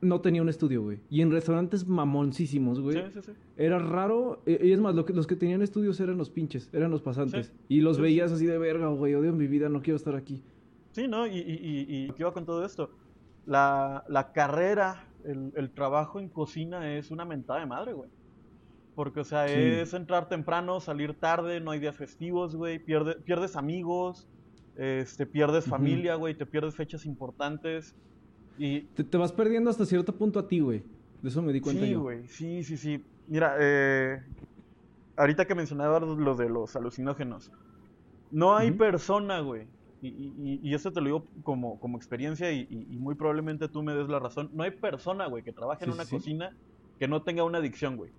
no 0.00 0.20
tenía 0.20 0.42
un 0.42 0.48
estudio, 0.48 0.82
güey. 0.82 0.98
Y 1.08 1.20
en 1.20 1.30
restaurantes 1.30 1.86
mamoncísimos, 1.86 2.80
güey. 2.80 2.96
Sí, 2.96 3.02
sí, 3.14 3.20
sí. 3.22 3.32
Era 3.56 3.78
raro, 3.78 4.42
eh, 4.46 4.60
y 4.64 4.72
es 4.72 4.80
más, 4.80 4.94
lo 4.94 5.04
que, 5.04 5.12
los 5.12 5.26
que 5.26 5.36
tenían 5.36 5.62
estudios 5.62 6.00
eran 6.00 6.18
los 6.18 6.28
pinches, 6.28 6.68
eran 6.72 6.90
los 6.90 7.02
pasantes. 7.02 7.46
Sí. 7.46 7.76
Y 7.76 7.80
los 7.80 7.96
Sí, 7.96 8.02
veías 8.02 8.32
así 8.32 8.46
de 8.46 8.58
verga, 8.58 8.88
güey, 8.88 9.14
odio 9.14 9.32
mi 9.32 9.46
vida, 9.46 9.68
no 9.68 9.80
quiero 9.82 9.96
estar 9.96 10.16
aquí. 10.16 10.42
Sí, 10.90 11.06
¿no? 11.06 11.26
Y, 11.26 11.38
y, 11.38 11.38
y, 11.38 11.86
y 11.88 12.10
¿qué 12.10 12.22
iba 12.22 12.32
con 12.32 12.44
todo 12.44 12.64
esto? 12.64 12.90
la, 13.46 14.04
la 14.08 14.32
carrera, 14.32 15.08
el, 15.24 15.52
el, 15.56 15.70
trabajo 15.70 16.20
en 16.20 16.28
cocina 16.28 16.96
es 16.96 17.10
una 17.10 17.24
mentada 17.24 17.60
de 17.60 17.66
madre, 17.66 17.92
güey. 17.92 18.10
Porque, 18.94 19.20
o 19.20 19.24
sea, 19.24 19.46
es 19.46 19.94
entrar 19.94 20.28
temprano, 20.28 20.80
salir 20.80 21.14
tarde, 21.14 21.60
no 21.60 21.70
hay 21.70 21.80
días 21.80 21.96
festivos, 21.96 22.54
güey, 22.54 22.78
pierde, 22.78 23.14
pierdes 23.14 23.56
amigos, 23.56 24.28
este, 24.76 25.24
pierdes 25.24 25.64
familia, 25.64 26.14
güey, 26.16 26.34
te 26.34 26.44
pierdes 26.44 26.74
fechas 26.74 27.06
importantes 27.06 27.94
y... 28.58 28.82
Te, 28.82 29.16
vas 29.16 29.32
perdiendo 29.32 29.70
hasta 29.70 29.86
cierto 29.86 30.14
punto 30.14 30.38
a 30.38 30.46
ti, 30.46 30.60
güey. 30.60 30.82
De 31.22 31.30
eso 31.30 31.40
me 31.40 31.52
di 31.52 31.60
cuenta 31.60 31.86
sí, 31.86 31.94
güey, 31.94 32.26
sí, 32.28 32.64
sí, 32.64 32.76
sí. 32.76 33.02
Mira, 33.28 33.56
eh, 33.58 34.22
ahorita 35.16 35.46
que 35.46 35.54
mencionabas 35.54 36.02
lo 36.02 36.34
de 36.34 36.50
los 36.50 36.76
alucinógenos, 36.76 37.50
no 38.30 38.56
hay 38.56 38.72
persona, 38.72 39.40
güey, 39.40 39.66
y, 40.02 40.60
y, 40.62 40.74
esto 40.74 40.92
te 40.92 41.00
lo 41.00 41.06
digo 41.06 41.26
como, 41.44 41.78
como 41.78 41.96
experiencia 41.96 42.50
y, 42.50 42.66
muy 42.98 43.14
probablemente 43.14 43.68
tú 43.68 43.84
me 43.84 43.94
des 43.94 44.08
la 44.08 44.18
razón, 44.18 44.50
no 44.52 44.64
hay 44.64 44.72
persona, 44.72 45.26
güey, 45.26 45.44
que 45.44 45.52
trabaje 45.52 45.84
en 45.84 45.92
una 45.92 46.04
cocina 46.04 46.56
que 46.98 47.06
no 47.06 47.22
tenga 47.22 47.44
una 47.44 47.58
adicción, 47.58 47.96
güey. 47.96 48.10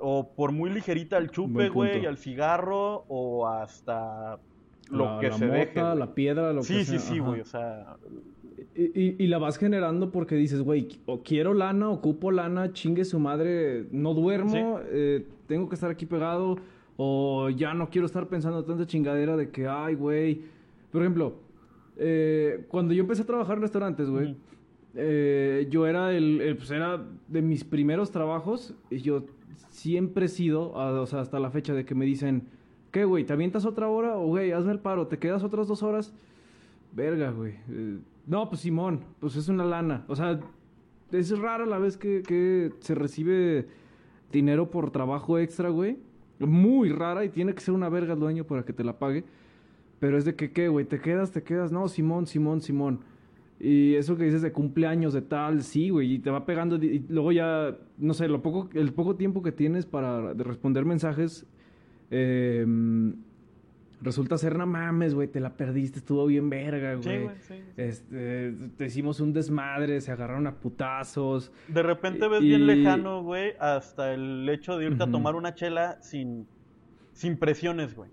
O 0.00 0.28
por 0.34 0.52
muy 0.52 0.70
ligerita 0.70 1.16
al 1.16 1.30
chupe, 1.30 1.68
güey, 1.68 2.06
al 2.06 2.18
cigarro, 2.18 3.04
o 3.08 3.48
hasta 3.48 4.38
lo 4.90 5.18
que 5.18 5.32
se 5.32 5.46
mota, 5.46 5.94
la 5.94 6.14
piedra, 6.14 6.52
lo 6.52 6.60
que 6.60 6.66
sea. 6.66 6.84
Sí, 6.84 6.98
sí, 6.98 6.98
sí, 6.98 7.18
güey, 7.18 7.40
o 7.40 7.44
sea... 7.44 7.96
Y, 8.74 9.22
y, 9.22 9.26
la 9.26 9.38
vas 9.38 9.56
generando 9.56 10.10
porque 10.10 10.34
dices, 10.34 10.60
güey, 10.60 11.00
o 11.06 11.22
quiero 11.22 11.54
lana, 11.54 11.88
ocupo 11.88 12.30
lana, 12.30 12.72
chingue 12.72 13.06
su 13.06 13.18
madre, 13.18 13.86
no 13.90 14.12
duermo, 14.12 14.80
eh, 14.84 15.26
tengo 15.46 15.68
que 15.68 15.74
estar 15.74 15.90
aquí 15.90 16.04
pegado, 16.04 16.56
o 16.96 17.48
ya 17.50 17.72
no 17.72 17.88
quiero 17.88 18.06
estar 18.06 18.28
pensando 18.28 18.64
tanta 18.64 18.86
chingadera 18.86 19.36
de 19.36 19.50
que, 19.50 19.66
ay, 19.66 19.94
güey. 19.94 20.42
Por 20.92 21.02
ejemplo, 21.02 21.36
eh, 21.96 22.64
cuando 22.68 22.92
yo 22.92 23.02
empecé 23.02 23.22
a 23.22 23.26
trabajar 23.26 23.56
en 23.56 23.62
restaurantes, 23.62 24.10
güey, 24.10 24.36
eh, 24.94 25.66
yo 25.70 25.86
era 25.86 26.12
el, 26.12 26.54
pues 26.56 26.70
era 26.70 27.02
de 27.28 27.42
mis 27.42 27.64
primeros 27.64 28.10
trabajos, 28.10 28.74
y 28.90 28.98
yo 28.98 29.24
siempre 29.70 30.26
he 30.26 30.28
sido, 30.28 30.72
o 30.72 31.06
sea, 31.06 31.20
hasta 31.20 31.38
la 31.40 31.50
fecha 31.50 31.74
de 31.74 31.84
que 31.84 31.94
me 31.94 32.04
dicen, 32.04 32.48
¿qué, 32.90 33.04
güey? 33.04 33.24
¿Te 33.24 33.32
avientas 33.32 33.64
otra 33.64 33.88
hora? 33.88 34.16
O, 34.16 34.26
güey, 34.26 34.52
hazme 34.52 34.72
el 34.72 34.80
paro, 34.80 35.06
¿te 35.06 35.18
quedas 35.18 35.42
otras 35.42 35.68
dos 35.68 35.82
horas? 35.82 36.12
Verga, 36.92 37.30
güey. 37.30 37.54
Eh, 37.68 37.98
no, 38.26 38.48
pues 38.48 38.62
Simón, 38.62 39.00
pues 39.20 39.36
es 39.36 39.48
una 39.48 39.64
lana. 39.64 40.04
O 40.08 40.16
sea, 40.16 40.40
es 41.12 41.38
rara 41.38 41.66
la 41.66 41.78
vez 41.78 41.96
que, 41.96 42.22
que 42.22 42.72
se 42.80 42.94
recibe 42.94 43.68
dinero 44.32 44.70
por 44.70 44.90
trabajo 44.90 45.38
extra, 45.38 45.68
güey. 45.68 45.98
Muy 46.38 46.90
rara 46.90 47.24
y 47.24 47.28
tiene 47.28 47.54
que 47.54 47.60
ser 47.60 47.74
una 47.74 47.88
verga 47.88 48.14
el 48.14 48.20
dueño 48.20 48.44
para 48.44 48.64
que 48.64 48.72
te 48.72 48.84
la 48.84 48.98
pague. 48.98 49.24
Pero 49.98 50.18
es 50.18 50.24
de 50.24 50.34
que, 50.34 50.52
¿qué, 50.52 50.68
güey? 50.68 50.84
¿Te 50.84 51.00
quedas? 51.00 51.30
¿Te 51.32 51.42
quedas? 51.42 51.72
No, 51.72 51.88
Simón, 51.88 52.26
Simón, 52.26 52.60
Simón. 52.60 53.00
Y 53.58 53.94
eso 53.94 54.16
que 54.16 54.24
dices 54.24 54.42
de 54.42 54.52
cumpleaños, 54.52 55.14
de 55.14 55.22
tal, 55.22 55.62
sí, 55.62 55.88
güey, 55.90 56.14
y 56.14 56.18
te 56.18 56.30
va 56.30 56.44
pegando. 56.44 56.76
Y 56.76 57.04
luego 57.08 57.32
ya, 57.32 57.76
no 57.98 58.14
sé, 58.14 58.28
lo 58.28 58.42
poco, 58.42 58.68
el 58.74 58.92
poco 58.92 59.16
tiempo 59.16 59.42
que 59.42 59.52
tienes 59.52 59.86
para 59.86 60.34
responder 60.34 60.84
mensajes 60.84 61.46
eh, 62.10 62.64
resulta 64.00 64.38
ser, 64.38 64.56
no 64.56 64.66
mames, 64.66 65.14
güey, 65.14 65.28
te 65.28 65.40
la 65.40 65.56
perdiste, 65.56 65.98
estuvo 65.98 66.26
bien 66.26 66.50
verga, 66.50 66.94
güey. 66.94 67.28
Este, 67.76 68.52
te 68.76 68.86
hicimos 68.86 69.20
un 69.20 69.32
desmadre, 69.32 70.00
se 70.00 70.12
agarraron 70.12 70.46
a 70.46 70.54
putazos. 70.56 71.52
De 71.68 71.82
repente 71.82 72.28
ves 72.28 72.40
bien 72.40 72.66
lejano, 72.66 73.22
güey, 73.22 73.54
hasta 73.58 74.12
el 74.12 74.48
hecho 74.48 74.78
de 74.78 74.86
irte 74.86 75.04
a 75.04 75.10
tomar 75.10 75.34
una 75.34 75.54
chela 75.54 76.00
sin, 76.02 76.46
sin 77.12 77.36
presiones, 77.38 77.94
güey. 77.94 78.10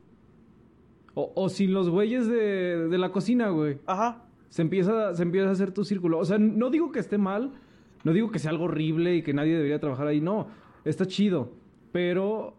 O, 1.15 1.31
o, 1.35 1.49
sin 1.49 1.73
los 1.73 1.89
güeyes 1.89 2.27
de, 2.27 2.87
de 2.87 2.97
la 2.97 3.11
cocina, 3.11 3.49
güey. 3.49 3.77
Ajá. 3.85 4.23
Se 4.53 4.61
empieza, 4.61 5.15
se 5.15 5.23
empieza 5.23 5.49
a 5.49 5.51
hacer 5.53 5.71
tu 5.71 5.83
círculo. 5.83 6.19
O 6.19 6.25
sea, 6.25 6.37
no 6.37 6.69
digo 6.69 6.91
que 6.91 6.99
esté 6.99 7.17
mal, 7.17 7.53
no 8.03 8.13
digo 8.13 8.29
que 8.29 8.37
sea 8.37 8.51
algo 8.51 8.65
horrible 8.65 9.15
y 9.15 9.23
que 9.23 9.33
nadie 9.33 9.55
debería 9.55 9.79
trabajar 9.79 10.05
ahí, 10.05 10.21
no. 10.21 10.45
Está 10.85 11.07
chido. 11.07 11.53
Pero 11.91 12.53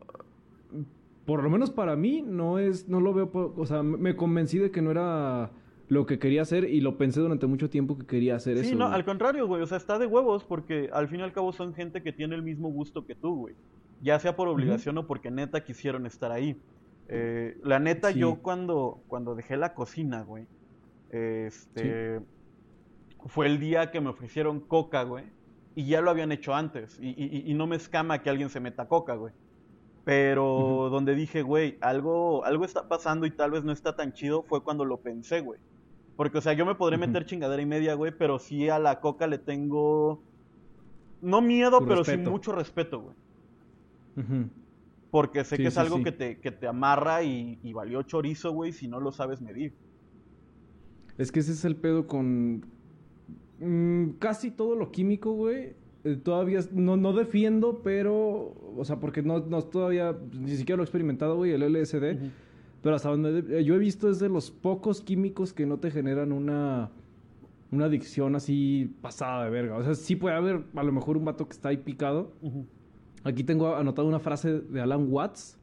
por 1.24 1.44
lo 1.44 1.48
menos 1.48 1.70
para 1.70 1.94
mí, 1.94 2.20
no 2.20 2.58
es, 2.58 2.88
no 2.88 2.98
lo 2.98 3.14
veo, 3.14 3.30
o 3.56 3.64
sea, 3.64 3.84
me 3.84 4.16
convencí 4.16 4.58
de 4.58 4.72
que 4.72 4.82
no 4.82 4.90
era 4.90 5.52
lo 5.86 6.04
que 6.04 6.18
quería 6.18 6.42
hacer 6.42 6.64
y 6.64 6.80
lo 6.80 6.98
pensé 6.98 7.20
durante 7.20 7.46
mucho 7.46 7.70
tiempo 7.70 7.96
que 7.96 8.06
quería 8.06 8.34
hacer 8.34 8.56
eso. 8.56 8.70
Sí, 8.70 8.74
no, 8.74 8.86
al 8.88 9.04
contrario, 9.04 9.46
güey, 9.46 9.62
o 9.62 9.66
sea, 9.66 9.78
está 9.78 9.96
de 9.96 10.06
huevos 10.06 10.42
porque 10.42 10.90
al 10.92 11.06
fin 11.06 11.20
y 11.20 11.22
al 11.22 11.32
cabo 11.32 11.52
son 11.52 11.74
gente 11.74 12.02
que 12.02 12.12
tiene 12.12 12.34
el 12.34 12.42
mismo 12.42 12.72
gusto 12.72 13.06
que 13.06 13.14
tú, 13.14 13.36
güey. 13.36 13.54
Ya 14.02 14.18
sea 14.18 14.34
por 14.34 14.48
obligación 14.48 14.98
o 14.98 15.06
porque 15.06 15.30
neta 15.30 15.62
quisieron 15.62 16.06
estar 16.06 16.32
ahí. 16.32 16.60
Eh, 17.06 17.56
la 17.62 17.78
neta, 17.78 18.10
yo 18.10 18.40
cuando, 18.42 18.98
cuando 19.06 19.36
dejé 19.36 19.56
la 19.56 19.74
cocina, 19.74 20.24
güey, 20.24 20.48
este, 21.14 22.20
fue 23.26 23.46
el 23.46 23.60
día 23.60 23.92
que 23.92 24.00
me 24.00 24.10
ofrecieron 24.10 24.58
coca, 24.58 25.04
güey, 25.04 25.24
y 25.76 25.86
ya 25.86 26.00
lo 26.00 26.10
habían 26.10 26.32
hecho 26.32 26.54
antes. 26.54 26.98
Y, 27.00 27.10
y, 27.10 27.50
y 27.50 27.54
no 27.54 27.66
me 27.68 27.76
escama 27.76 28.20
que 28.22 28.30
alguien 28.30 28.50
se 28.50 28.58
meta 28.58 28.88
coca, 28.88 29.14
güey. 29.14 29.32
Pero 30.04 30.88
donde 30.90 31.14
dije, 31.14 31.42
güey, 31.42 31.78
algo, 31.80 32.44
algo 32.44 32.64
está 32.64 32.88
pasando 32.88 33.26
y 33.26 33.30
tal 33.30 33.52
vez 33.52 33.64
no 33.64 33.72
está 33.72 33.96
tan 33.96 34.12
chido 34.12 34.42
fue 34.42 34.62
cuando 34.62 34.84
lo 34.84 34.98
pensé, 34.98 35.40
güey. 35.40 35.60
Porque, 36.16 36.38
o 36.38 36.40
sea, 36.40 36.52
yo 36.52 36.66
me 36.66 36.74
podré 36.74 36.98
meter 36.98 37.26
chingadera 37.26 37.62
y 37.62 37.66
media, 37.66 37.94
güey, 37.94 38.12
pero 38.16 38.38
sí 38.38 38.68
a 38.68 38.78
la 38.78 39.00
coca 39.00 39.26
le 39.26 39.38
tengo. 39.38 40.20
No 41.22 41.40
miedo, 41.40 41.86
pero 41.86 42.04
sí 42.04 42.16
mucho 42.16 42.52
respeto, 42.52 43.00
güey. 43.00 43.16
Porque 45.10 45.44
sé 45.44 45.56
que 45.56 45.68
es 45.68 45.78
algo 45.78 46.02
que, 46.02 46.12
te, 46.12 46.38
que 46.40 46.50
te 46.50 46.66
amarra 46.66 47.22
y, 47.22 47.58
y 47.62 47.72
valió 47.72 48.02
chorizo, 48.02 48.52
güey, 48.52 48.72
si 48.72 48.88
no 48.88 49.00
lo 49.00 49.12
sabes 49.12 49.40
medir. 49.40 49.72
Es 51.18 51.32
que 51.32 51.40
ese 51.40 51.52
es 51.52 51.64
el 51.64 51.76
pedo 51.76 52.06
con. 52.06 52.64
Mm, 53.60 54.10
casi 54.18 54.50
todo 54.50 54.74
lo 54.74 54.90
químico, 54.90 55.32
güey 55.32 55.74
eh, 56.04 56.16
todavía 56.16 56.60
no, 56.72 56.98
no 56.98 57.14
defiendo, 57.14 57.80
pero, 57.82 58.54
o 58.76 58.84
sea, 58.84 59.00
porque 59.00 59.22
no, 59.22 59.40
no 59.40 59.62
todavía, 59.62 60.14
ni 60.32 60.54
siquiera 60.54 60.76
lo 60.76 60.82
he 60.82 60.84
experimentado, 60.84 61.36
güey, 61.36 61.52
el 61.52 61.62
LSD, 61.62 62.30
pero 62.82 62.94
hasta 62.94 63.08
donde 63.08 63.64
yo 63.64 63.74
he 63.74 63.78
visto 63.78 64.10
es 64.10 64.18
de 64.18 64.28
los 64.28 64.50
pocos 64.50 65.00
químicos 65.00 65.54
que 65.54 65.64
no 65.64 65.78
te 65.78 65.90
generan 65.90 66.32
una, 66.32 66.90
una 67.70 67.86
adicción 67.86 68.36
así 68.36 68.94
pasada 69.00 69.46
de 69.46 69.50
verga. 69.50 69.76
O 69.78 69.82
sea, 69.82 69.94
sí 69.94 70.14
puede 70.14 70.36
haber 70.36 70.64
a 70.74 70.82
lo 70.82 70.92
mejor 70.92 71.16
un 71.16 71.24
vato 71.24 71.48
que 71.48 71.54
está 71.54 71.70
ahí 71.70 71.78
picado. 71.78 72.32
Aquí 73.22 73.42
tengo 73.42 73.74
anotado 73.74 74.06
una 74.06 74.20
frase 74.20 74.60
de 74.60 74.82
Alan 74.82 75.06
Watts 75.10 75.58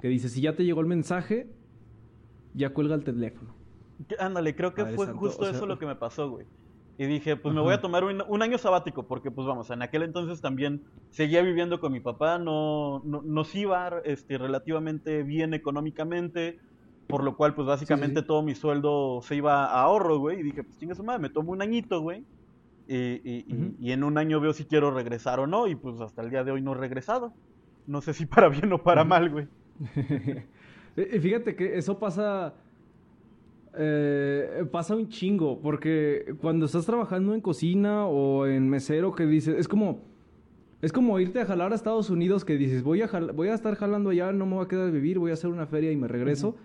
que 0.00 0.08
dice, 0.08 0.28
si 0.28 0.40
ya 0.40 0.56
te 0.56 0.64
llegó 0.64 0.80
el 0.80 0.88
mensaje, 0.88 1.46
ya 2.54 2.70
cuelga 2.70 2.96
el 2.96 3.04
teléfono. 3.04 3.54
Ándale, 4.18 4.54
creo 4.54 4.74
que 4.74 4.84
fue 4.86 5.06
justo 5.08 5.48
eso 5.48 5.66
lo 5.66 5.78
que 5.78 5.86
me 5.86 5.96
pasó, 5.96 6.30
güey. 6.30 6.46
Y 6.98 7.06
dije, 7.06 7.34
pues 7.36 7.54
me 7.54 7.62
voy 7.62 7.72
a 7.72 7.80
tomar 7.80 8.04
un, 8.04 8.42
año 8.42 8.58
sabático, 8.58 9.06
porque 9.06 9.30
pues 9.30 9.46
vamos, 9.46 9.70
en 9.70 9.80
aquel 9.80 10.02
entonces 10.02 10.42
también 10.42 10.82
seguía 11.08 11.40
viviendo 11.40 11.80
con 11.80 11.92
mi 11.92 12.00
papá, 12.00 12.38
no, 12.38 13.00
no 13.04 13.22
nos 13.22 13.54
iba 13.54 14.02
este, 14.04 14.36
relativamente 14.36 15.22
bien 15.22 15.54
económicamente, 15.54 16.58
por 17.06 17.24
lo 17.24 17.38
cual 17.38 17.54
pues 17.54 17.66
básicamente 17.66 18.20
todo 18.20 18.42
mi 18.42 18.54
sueldo 18.54 19.20
se 19.22 19.36
iba 19.36 19.64
a 19.64 19.82
ahorro, 19.82 20.18
güey, 20.18 20.40
y 20.40 20.42
dije, 20.42 20.62
pues 20.62 20.76
chinga 20.76 20.94
su 20.94 21.02
madre, 21.02 21.22
me 21.22 21.30
tomo 21.30 21.52
un 21.52 21.62
añito, 21.62 22.02
güey, 22.02 22.22
y, 22.86 23.46
y, 23.78 23.92
en 23.92 24.04
un 24.04 24.18
año 24.18 24.38
veo 24.38 24.52
si 24.52 24.66
quiero 24.66 24.90
regresar 24.90 25.40
o 25.40 25.46
no, 25.46 25.68
y 25.68 25.76
pues 25.76 26.00
hasta 26.02 26.20
el 26.20 26.28
día 26.28 26.44
de 26.44 26.50
hoy 26.50 26.60
no 26.60 26.72
he 26.72 26.76
regresado. 26.76 27.32
No 27.86 28.02
sé 28.02 28.12
si 28.12 28.26
para 28.26 28.48
bien 28.48 28.70
o 28.72 28.82
para 28.82 29.04
mal, 29.04 29.30
güey. 29.30 29.48
Fíjate 31.22 31.56
que 31.56 31.78
eso 31.78 31.98
pasa 31.98 32.52
eh, 33.76 34.64
pasa 34.70 34.96
un 34.96 35.08
chingo, 35.08 35.60
porque 35.60 36.34
cuando 36.40 36.66
estás 36.66 36.86
trabajando 36.86 37.34
en 37.34 37.40
cocina 37.40 38.06
o 38.06 38.46
en 38.46 38.68
mesero, 38.68 39.14
que 39.14 39.26
dices, 39.26 39.56
es 39.58 39.68
como, 39.68 40.00
es 40.82 40.92
como 40.92 41.18
irte 41.20 41.40
a 41.40 41.46
jalar 41.46 41.72
a 41.72 41.74
Estados 41.74 42.10
Unidos, 42.10 42.44
que 42.44 42.56
dices, 42.56 42.82
voy 42.82 43.02
a, 43.02 43.06
voy 43.34 43.48
a 43.48 43.54
estar 43.54 43.76
jalando 43.76 44.10
allá, 44.10 44.32
no 44.32 44.46
me 44.46 44.56
voy 44.56 44.64
a 44.64 44.68
quedar 44.68 44.88
a 44.88 44.90
vivir, 44.90 45.18
voy 45.18 45.30
a 45.30 45.34
hacer 45.34 45.50
una 45.50 45.66
feria 45.66 45.92
y 45.92 45.96
me 45.96 46.08
regreso. 46.08 46.56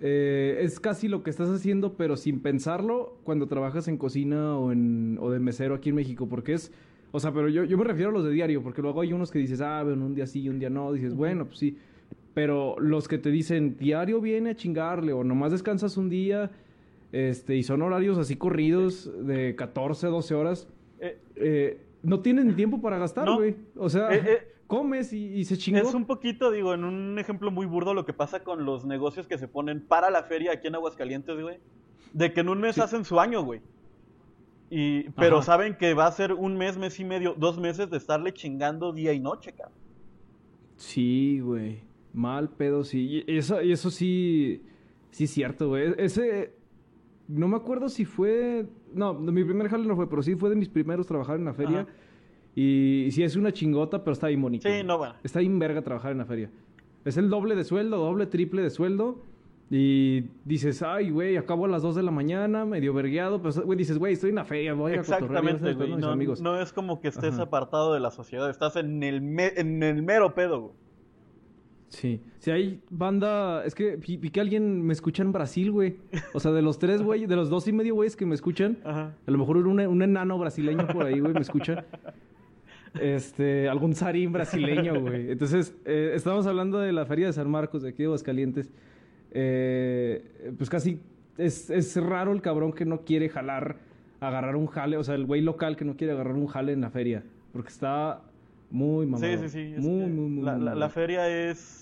Eh, 0.00 0.58
es 0.62 0.80
casi 0.80 1.06
lo 1.06 1.22
que 1.22 1.30
estás 1.30 1.48
haciendo, 1.48 1.94
pero 1.94 2.16
sin 2.16 2.40
pensarlo, 2.40 3.18
cuando 3.24 3.46
trabajas 3.46 3.86
en 3.88 3.96
cocina 3.96 4.56
o, 4.58 4.72
en, 4.72 5.16
o 5.20 5.30
de 5.30 5.38
mesero 5.38 5.74
aquí 5.74 5.90
en 5.90 5.94
México, 5.94 6.28
porque 6.28 6.54
es, 6.54 6.72
o 7.12 7.20
sea, 7.20 7.32
pero 7.32 7.48
yo, 7.48 7.64
yo 7.64 7.78
me 7.78 7.84
refiero 7.84 8.10
a 8.10 8.12
los 8.12 8.24
de 8.24 8.30
diario, 8.30 8.62
porque 8.62 8.82
luego 8.82 9.00
hay 9.00 9.12
unos 9.12 9.30
que 9.30 9.38
dices, 9.38 9.60
ah, 9.60 9.82
bueno, 9.84 10.06
un 10.06 10.14
día 10.14 10.26
sí, 10.26 10.48
un 10.48 10.58
día 10.58 10.70
no, 10.70 10.92
dices, 10.92 11.14
bueno, 11.14 11.46
pues 11.46 11.58
sí. 11.58 11.76
Pero 12.34 12.76
los 12.78 13.08
que 13.08 13.18
te 13.18 13.30
dicen 13.30 13.76
diario 13.76 14.20
viene 14.20 14.50
a 14.50 14.56
chingarle 14.56 15.12
o 15.12 15.22
nomás 15.22 15.52
descansas 15.52 15.96
un 15.96 16.08
día 16.08 16.50
este, 17.12 17.56
y 17.56 17.62
son 17.62 17.82
horarios 17.82 18.16
así 18.16 18.36
corridos 18.36 19.10
de 19.26 19.54
14, 19.54 20.06
12 20.06 20.34
horas, 20.34 20.68
eh, 20.98 21.18
eh, 21.36 21.80
no 22.02 22.20
tienen 22.20 22.48
ni 22.48 22.54
tiempo 22.54 22.80
para 22.80 22.98
gastar, 22.98 23.30
güey. 23.30 23.54
O 23.76 23.90
sea, 23.90 24.14
eh, 24.14 24.48
comes 24.66 25.12
y, 25.12 25.44
se 25.44 25.58
chingó. 25.58 25.78
Es 25.78 25.92
un 25.92 26.06
poquito, 26.06 26.50
digo, 26.50 26.72
en 26.72 26.84
un 26.84 27.18
ejemplo 27.18 27.50
muy 27.50 27.66
burdo 27.66 27.92
lo 27.92 28.06
que 28.06 28.14
pasa 28.14 28.42
con 28.42 28.64
los 28.64 28.86
negocios 28.86 29.26
que 29.26 29.36
se 29.36 29.46
ponen 29.46 29.82
para 29.82 30.10
la 30.10 30.22
feria 30.22 30.52
aquí 30.52 30.68
en 30.68 30.74
Aguascalientes, 30.74 31.38
güey. 31.38 31.58
De 32.14 32.32
que 32.32 32.40
en 32.40 32.48
un 32.48 32.60
mes 32.60 32.78
hacen 32.78 33.04
su 33.04 33.20
año, 33.20 33.42
güey. 33.44 33.60
Y, 34.70 35.10
pero 35.10 35.42
saben 35.42 35.76
que 35.76 35.92
va 35.92 36.06
a 36.06 36.12
ser 36.12 36.32
un 36.32 36.56
mes, 36.56 36.78
mes 36.78 36.98
y 36.98 37.04
medio, 37.04 37.34
dos 37.36 37.58
meses 37.58 37.90
de 37.90 37.98
estarle 37.98 38.32
chingando 38.32 38.92
día 38.92 39.12
y 39.12 39.20
noche, 39.20 39.52
cabrón. 39.52 39.76
Sí, 40.76 41.40
güey. 41.40 41.91
Mal 42.12 42.50
pedo, 42.50 42.84
sí. 42.84 43.24
Y 43.26 43.36
eso, 43.36 43.62
y 43.62 43.72
eso 43.72 43.90
sí, 43.90 44.62
sí 45.10 45.24
es 45.24 45.30
cierto, 45.30 45.68
güey. 45.68 45.94
Ese, 45.98 46.52
no 47.28 47.48
me 47.48 47.56
acuerdo 47.56 47.88
si 47.88 48.04
fue, 48.04 48.66
no, 48.94 49.14
mi 49.14 49.44
primer 49.44 49.68
jale 49.68 49.86
no 49.86 49.96
fue, 49.96 50.08
pero 50.08 50.22
sí 50.22 50.34
fue 50.34 50.50
de 50.50 50.56
mis 50.56 50.68
primeros 50.68 51.06
trabajar 51.06 51.36
en 51.38 51.44
la 51.46 51.54
feria. 51.54 51.80
Ajá. 51.80 51.90
Y, 52.54 53.08
sí 53.12 53.22
es 53.22 53.34
una 53.36 53.50
chingota, 53.52 54.04
pero 54.04 54.12
está 54.12 54.26
bien 54.28 54.42
bonito. 54.42 54.68
Sí, 54.68 54.82
no, 54.84 54.98
bueno. 54.98 55.14
Está 55.24 55.40
bien 55.40 55.58
verga 55.58 55.80
trabajar 55.82 56.12
en 56.12 56.18
la 56.18 56.26
feria. 56.26 56.50
Es 57.04 57.16
el 57.16 57.30
doble 57.30 57.56
de 57.56 57.64
sueldo, 57.64 57.96
doble, 57.96 58.26
triple 58.26 58.62
de 58.62 58.70
sueldo. 58.70 59.22
Y 59.70 60.24
dices, 60.44 60.82
ay, 60.82 61.08
güey, 61.08 61.38
acabo 61.38 61.64
a 61.64 61.68
las 61.68 61.80
2 61.80 61.94
de 61.96 62.02
la 62.02 62.10
mañana, 62.10 62.66
medio 62.66 62.92
vergueado. 62.92 63.40
Pero, 63.40 63.62
güey, 63.64 63.78
dices, 63.78 63.98
güey, 63.98 64.12
estoy 64.12 64.28
en 64.28 64.36
la 64.36 64.44
feria, 64.44 64.74
voy 64.74 64.92
a 64.92 64.96
a 64.96 64.98
Exactamente, 65.00 65.70
estar 65.70 65.74
güey. 65.76 65.96
No, 65.96 66.10
amigos. 66.10 66.42
no 66.42 66.60
es 66.60 66.74
como 66.74 67.00
que 67.00 67.08
estés 67.08 67.32
Ajá. 67.34 67.44
apartado 67.44 67.94
de 67.94 68.00
la 68.00 68.10
sociedad, 68.10 68.50
estás 68.50 68.76
en 68.76 69.02
el, 69.02 69.22
me- 69.22 69.54
en 69.56 69.82
el 69.82 70.02
mero 70.02 70.34
pedo, 70.34 70.60
güey. 70.60 70.72
Sí. 71.92 72.20
Si 72.38 72.50
hay 72.50 72.80
banda... 72.90 73.64
Es 73.66 73.74
que 73.74 73.96
vi, 73.96 74.18
que 74.18 74.40
alguien 74.40 74.80
me 74.82 74.92
escucha 74.94 75.22
en 75.22 75.30
Brasil, 75.32 75.70
güey. 75.70 75.96
O 76.32 76.40
sea, 76.40 76.50
de 76.50 76.62
los 76.62 76.78
tres, 76.78 77.02
güey, 77.02 77.26
de 77.26 77.36
los 77.36 77.50
dos 77.50 77.68
y 77.68 77.72
medio 77.72 77.94
güeyes 77.94 78.16
que 78.16 78.24
me 78.24 78.34
escuchan, 78.34 78.78
Ajá. 78.82 79.14
a 79.26 79.30
lo 79.30 79.36
mejor 79.38 79.58
un, 79.58 79.78
un 79.78 80.02
enano 80.02 80.38
brasileño 80.38 80.86
por 80.88 81.04
ahí, 81.06 81.20
güey, 81.20 81.34
me 81.34 81.40
escucha. 81.40 81.84
Este, 83.00 83.68
algún 83.68 83.94
zarín 83.94 84.32
brasileño, 84.32 85.00
güey. 85.00 85.30
Entonces, 85.30 85.74
eh, 85.84 86.12
estábamos 86.14 86.46
hablando 86.46 86.78
de 86.78 86.92
la 86.92 87.06
Feria 87.06 87.26
de 87.26 87.32
San 87.32 87.50
Marcos, 87.50 87.82
de 87.82 87.90
aquí 87.90 87.98
de 87.98 88.06
Aguascalientes. 88.06 88.70
Eh, 89.30 90.52
pues 90.58 90.68
casi 90.68 90.98
es, 91.38 91.70
es 91.70 91.96
raro 91.96 92.32
el 92.32 92.42
cabrón 92.42 92.72
que 92.72 92.84
no 92.84 93.00
quiere 93.00 93.28
jalar, 93.30 93.76
agarrar 94.20 94.56
un 94.56 94.66
jale, 94.66 94.96
o 94.98 95.04
sea, 95.04 95.14
el 95.14 95.24
güey 95.24 95.40
local 95.40 95.76
que 95.76 95.84
no 95.86 95.96
quiere 95.96 96.12
agarrar 96.12 96.34
un 96.34 96.46
jale 96.46 96.72
en 96.72 96.82
la 96.82 96.90
feria. 96.90 97.22
Porque 97.52 97.68
está 97.70 98.20
muy 98.70 99.06
mamado. 99.06 99.32
Sí, 99.32 99.38
sí, 99.42 99.48
sí. 99.48 99.72
es 99.76 99.82
Muy, 99.84 100.06
muy, 100.10 100.28
muy, 100.30 100.44
la, 100.44 100.54
muy 100.56 100.64
la- 100.64 100.74
la 100.74 100.88
feria 100.90 101.28
es. 101.50 101.78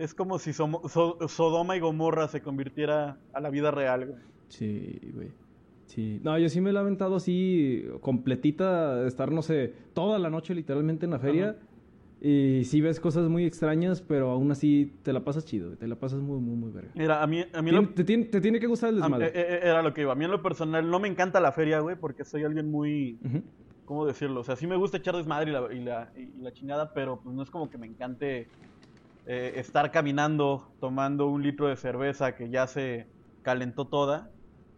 Es 0.00 0.14
como 0.14 0.38
si 0.38 0.50
Somo- 0.52 0.88
So- 0.88 1.18
Sodoma 1.28 1.76
y 1.76 1.80
Gomorra 1.80 2.26
se 2.28 2.40
convirtiera 2.40 3.18
a 3.32 3.40
la 3.40 3.50
vida 3.50 3.70
real, 3.70 4.06
güey. 4.06 4.18
Sí, 4.48 4.98
güey. 5.14 5.28
Sí. 5.86 6.20
No, 6.22 6.38
yo 6.38 6.48
sí 6.48 6.60
me 6.60 6.70
he 6.70 6.78
aventado 6.78 7.16
así, 7.16 7.84
completita, 8.00 9.06
estar, 9.06 9.30
no 9.32 9.42
sé, 9.42 9.74
toda 9.92 10.18
la 10.18 10.30
noche 10.30 10.54
literalmente 10.54 11.04
en 11.04 11.10
la 11.12 11.18
feria. 11.18 11.50
Ajá. 11.50 11.58
Y 12.22 12.64
sí 12.64 12.80
ves 12.82 13.00
cosas 13.00 13.28
muy 13.30 13.44
extrañas, 13.46 14.02
pero 14.02 14.30
aún 14.30 14.50
así 14.52 14.92
te 15.02 15.12
la 15.12 15.24
pasas 15.24 15.44
chido, 15.46 15.68
güey, 15.68 15.78
te 15.78 15.88
la 15.88 15.96
pasas 15.96 16.20
muy, 16.20 16.38
muy, 16.38 16.54
muy 16.54 16.70
verga. 16.70 16.90
Mira, 16.94 17.22
a 17.22 17.26
mí, 17.26 17.42
a 17.52 17.62
mí 17.62 17.70
Tien- 17.70 17.82
lo- 17.82 17.88
te, 17.94 18.04
tiene, 18.04 18.24
te 18.26 18.40
tiene 18.42 18.60
que 18.60 18.66
gustar 18.66 18.90
el 18.90 18.96
desmadre. 18.96 19.26
eh, 19.28 19.32
eh, 19.34 19.60
era 19.62 19.82
lo 19.82 19.94
que 19.94 20.02
iba. 20.02 20.12
A 20.12 20.14
mí 20.16 20.24
en 20.26 20.30
lo 20.30 20.42
personal 20.42 20.88
no 20.90 21.00
me 21.00 21.08
encanta 21.08 21.40
la 21.40 21.50
feria, 21.52 21.80
güey, 21.80 21.96
porque 21.96 22.24
soy 22.24 22.44
alguien 22.44 22.70
muy. 22.70 23.18
¿Cómo 23.86 24.06
decirlo? 24.06 24.40
O 24.40 24.44
sea, 24.44 24.54
sí 24.54 24.66
me 24.66 24.76
gusta 24.76 24.98
echar 24.98 25.16
desmadre 25.16 25.50
y 25.50 25.54
la, 25.54 25.72
y 25.74 25.80
la, 25.80 26.12
y 26.16 26.42
la 26.42 26.52
chingada, 26.52 26.92
pero 26.94 27.20
pues 27.20 27.34
no 27.34 27.42
es 27.42 27.50
como 27.50 27.68
que 27.70 27.76
me 27.78 27.86
encante 27.86 28.48
eh, 29.26 29.52
estar 29.56 29.90
caminando 29.90 30.68
tomando 30.80 31.26
un 31.28 31.42
litro 31.42 31.68
de 31.68 31.76
cerveza 31.76 32.34
que 32.34 32.50
ya 32.50 32.66
se 32.66 33.06
calentó 33.42 33.86
toda. 33.86 34.30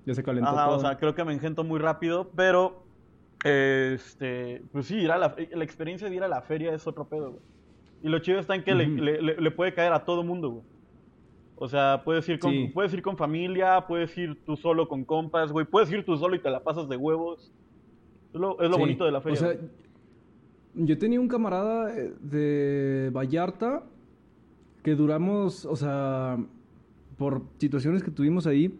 Ya 0.05 0.15
se 0.15 0.23
calentó 0.23 0.51
Ajá, 0.51 0.67
todo. 0.67 0.77
o 0.77 0.81
sea, 0.81 0.97
creo 0.99 1.15
que 1.15 1.25
me 1.25 1.33
engento 1.33 1.63
muy 1.65 1.79
rápido, 1.79 2.31
pero 2.35 2.83
este, 3.45 4.63
pues 4.73 4.87
sí, 4.87 4.97
ir 4.97 5.11
a 5.11 5.19
la, 5.19 5.35
la 5.53 5.65
experiencia 5.65 6.09
de 6.09 6.17
ir 6.17 6.23
a 6.23 6.29
la 6.29 6.43
feria 6.43 6.75
es 6.75 6.87
otro 6.87 7.05
pedo, 7.09 7.31
güey. 7.33 7.43
Y 8.03 8.09
lo 8.09 8.19
chido 8.19 8.41
está 8.41 8.55
en 8.57 8.65
que 8.65 8.75
le- 8.75 8.87
Ujú. 8.93 8.97
le, 9.03 9.23
le- 9.23 9.41
le 9.41 9.51
puede 9.53 9.75
caer 9.75 9.93
a 9.93 10.05
todo 10.05 10.23
mundo, 10.25 10.51
güey. 10.51 10.65
O 11.57 11.69
sea, 11.69 12.03
puedes 12.05 12.29
ir, 12.29 12.41
con, 12.41 12.51
Sí. 12.51 12.71
puedes 12.75 12.93
ir 12.93 13.03
con 13.03 13.17
familia, 13.17 13.85
puedes 13.87 14.17
ir 14.19 14.45
tú 14.45 14.57
solo 14.57 14.89
con 14.89 15.05
compas, 15.05 15.53
güey. 15.53 15.65
Puedes 15.65 15.91
ir 15.93 16.05
tú 16.05 16.17
solo 16.17 16.35
y 16.35 16.41
te 16.41 16.51
la 16.51 16.61
pasas 16.65 16.89
de 16.89 16.97
huevos. 16.97 17.53
Es 18.35 18.41
lo, 18.41 18.61
es 18.61 18.69
lo 18.69 18.75
Sí. 18.75 18.81
bonito 18.81 19.05
de 19.05 19.13
la 19.13 19.21
feria. 19.21 19.35
O 19.39 19.41
sea, 19.41 19.53
güey. 19.55 19.69
yo 20.87 20.99
tenía 20.99 21.21
un 21.21 21.29
camarada 21.29 21.97
eh, 21.97 22.13
de 22.21 23.11
Vallarta 23.13 23.85
que 24.83 24.95
duramos, 24.95 25.65
o 25.65 25.77
sea, 25.77 26.39
por 27.19 27.43
situaciones 27.59 28.03
que 28.03 28.11
tuvimos 28.11 28.47
ahí, 28.47 28.75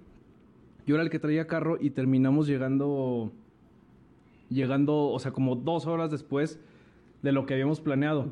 yo 0.87 0.97
era 0.97 1.05
el 1.05 1.11
que 1.11 1.19
traía 1.19 1.47
carro 1.47 1.79
y 1.81 1.91
terminamos 1.91 2.47
llegando, 2.47 3.31
llegando, 4.49 5.09
o 5.11 5.19
sea, 5.19 5.33
como 5.33 5.57
dos 5.57 5.87
horas 5.87 6.11
después 6.11 6.59
de 7.23 7.33
lo 7.33 7.47
que 7.47 7.55
habíamos 7.55 7.81
planeado. 7.81 8.27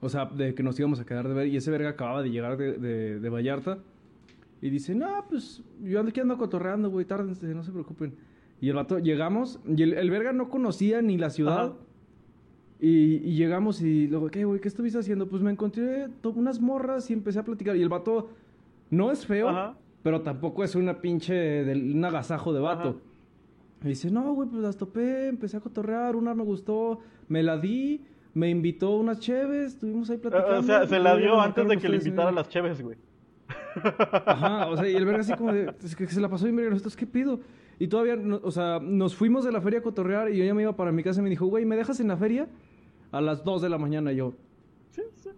O 0.00 0.08
sea, 0.08 0.26
de 0.26 0.54
que 0.54 0.62
nos 0.62 0.78
íbamos 0.80 0.98
a 0.98 1.04
quedar 1.04 1.28
de 1.28 1.34
ver. 1.34 1.46
Y 1.48 1.56
ese 1.56 1.70
verga 1.70 1.90
acababa 1.90 2.22
de 2.22 2.30
llegar 2.30 2.56
de, 2.56 2.72
de- 2.78 3.20
de 3.20 3.28
Vallarta. 3.28 3.78
Y 4.60 4.70
dice, 4.70 4.94
no, 4.94 5.24
pues 5.28 5.62
yo 5.82 5.98
ando 6.00 6.10
aquí 6.10 6.20
ando 6.20 6.38
cotorreando, 6.38 6.88
güey, 6.90 7.04
tárdense, 7.04 7.46
no 7.54 7.62
se 7.62 7.70
preocupen. 7.72 8.14
Y 8.60 8.68
el 8.68 8.76
vato, 8.76 8.98
llegamos, 8.98 9.60
y 9.76 9.82
el, 9.82 9.94
el 9.94 10.10
verga 10.10 10.32
no 10.32 10.48
conocía 10.48 11.02
ni 11.02 11.18
la 11.18 11.30
ciudad. 11.30 11.66
Ajá. 11.66 11.72
Y, 12.82 13.22
y 13.28 13.34
llegamos 13.36 13.80
y 13.80 14.08
luego, 14.08 14.28
¿qué, 14.28 14.44
güey? 14.44 14.60
¿Qué 14.60 14.66
estuviste 14.66 14.98
haciendo? 14.98 15.28
Pues 15.28 15.40
me 15.40 15.52
encontré 15.52 16.08
unas 16.34 16.60
morras 16.60 17.08
y 17.10 17.12
empecé 17.14 17.38
a 17.38 17.44
platicar. 17.44 17.76
Y 17.76 17.80
el 17.82 17.88
vato 17.88 18.30
no 18.90 19.12
es 19.12 19.24
feo, 19.24 19.48
Ajá. 19.50 19.76
pero 20.02 20.22
tampoco 20.22 20.64
es 20.64 20.74
una 20.74 21.00
pinche, 21.00 21.32
del- 21.32 21.94
un 21.94 22.04
agasajo 22.04 22.52
de 22.52 22.58
vato. 22.60 22.88
Ajá. 22.88 22.98
Me 23.84 23.88
dice, 23.90 24.10
no, 24.10 24.34
güey, 24.34 24.48
pues 24.48 24.60
las 24.62 24.76
topé, 24.76 25.28
empecé 25.28 25.56
a 25.58 25.60
cotorrear, 25.60 26.16
una 26.16 26.34
me 26.34 26.42
gustó, 26.42 26.98
me 27.28 27.42
la 27.44 27.56
di, 27.56 28.00
me 28.34 28.50
invitó 28.50 28.96
unas 28.96 29.20
cheves, 29.20 29.74
estuvimos 29.74 30.10
ahí 30.10 30.16
Eh, 30.16 30.20
platicando. 30.20 30.58
O 30.58 30.62
sea, 30.64 30.84
se 30.86 30.96
y 30.98 31.02
la 31.02 31.16
dio 31.16 31.40
antes 31.40 31.68
de 31.68 31.76
que 31.78 31.88
le 31.88 31.96
invitara 31.98 32.30
a 32.30 32.32
las 32.32 32.48
cheves, 32.48 32.82
güey. 32.82 32.96
Ajá, 33.76 34.66
o 34.70 34.76
sea, 34.76 34.88
y 34.88 34.94
el 34.96 35.04
verga 35.04 35.20
así 35.20 35.34
como 35.34 35.52
de, 35.52 35.72
es 35.84 35.96
que 35.96 36.06
se 36.08 36.20
la 36.20 36.28
pasó 36.28 36.44
bien 36.44 36.56
verga, 36.56 36.70
nosotros, 36.70 36.96
¿qué 36.96 37.06
pido? 37.06 37.40
Y 37.78 37.86
todavía, 37.88 38.16
no- 38.16 38.40
o 38.42 38.50
sea, 38.50 38.80
nos 38.82 39.14
fuimos 39.14 39.44
de 39.44 39.52
la 39.52 39.60
feria 39.60 39.78
a 39.80 39.82
cotorrear 39.82 40.30
y 40.32 40.36
yo 40.38 40.44
ya 40.44 40.54
me 40.54 40.62
iba 40.62 40.74
para 40.76 40.92
mi 40.92 41.02
casa 41.02 41.20
y 41.20 41.24
me 41.24 41.30
dijo, 41.30 41.46
güey, 41.46 41.64
¿me 41.64 41.76
dejas 41.76 42.00
en 42.00 42.08
la 42.08 42.16
feria? 42.16 42.48
A 43.12 43.20
las 43.20 43.44
2 43.44 43.62
de 43.62 43.68
la 43.68 43.78
mañana 43.78 44.12
Y 44.12 44.16
yo, 44.16 44.32
Sí, 44.90 45.02
sí. 45.14 45.30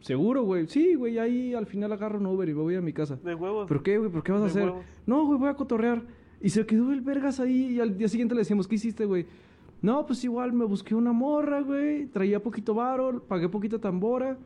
seguro, 0.00 0.44
güey, 0.44 0.66
sí, 0.68 0.94
güey, 0.94 1.18
ahí 1.18 1.54
al 1.54 1.66
final 1.66 1.92
agarro 1.92 2.18
un 2.18 2.26
Uber 2.26 2.48
y 2.48 2.54
me 2.54 2.62
voy 2.62 2.74
a 2.76 2.80
mi 2.80 2.92
casa. 2.92 3.16
De 3.16 3.34
huevos. 3.34 3.66
¿Pero 3.66 3.82
qué, 3.82 3.98
güey? 3.98 4.10
¿Por 4.10 4.22
qué 4.22 4.32
vas 4.32 4.42
a 4.42 4.46
hacer? 4.46 4.64
huevos. 4.64 4.84
No, 5.06 5.26
güey, 5.26 5.38
voy 5.38 5.48
a 5.48 5.54
cotorrear. 5.54 6.02
Y 6.40 6.50
se 6.50 6.64
quedó 6.66 6.92
el 6.92 7.00
vergas 7.00 7.40
ahí 7.40 7.72
y 7.74 7.80
al 7.80 7.96
día 7.98 8.08
siguiente 8.08 8.34
le 8.34 8.42
decíamos, 8.42 8.68
¿qué 8.68 8.74
hiciste, 8.76 9.06
güey? 9.06 9.26
No, 9.80 10.06
pues 10.06 10.22
igual 10.24 10.52
me 10.52 10.64
busqué 10.64 10.94
una 10.94 11.12
morra, 11.12 11.60
güey. 11.60 12.06
Traía 12.06 12.42
poquito 12.42 12.74
varo, 12.74 13.22
pagué 13.26 13.48
poquita 13.48 13.78
tambora. 13.78 14.38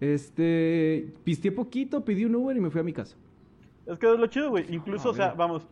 Este, 0.00 1.12
pisteé 1.24 1.52
poquito, 1.52 2.04
pedí 2.04 2.24
un 2.24 2.34
Uber 2.34 2.56
y 2.56 2.60
me 2.60 2.70
fui 2.70 2.80
a 2.80 2.84
mi 2.84 2.92
casa. 2.92 3.16
Es 3.86 3.98
que 3.98 4.12
es 4.12 4.18
lo 4.18 4.26
chido, 4.26 4.50
güey. 4.50 4.66
Incluso, 4.72 5.10
o 5.10 5.14
sea, 5.14 5.32
vamos, 5.34 5.66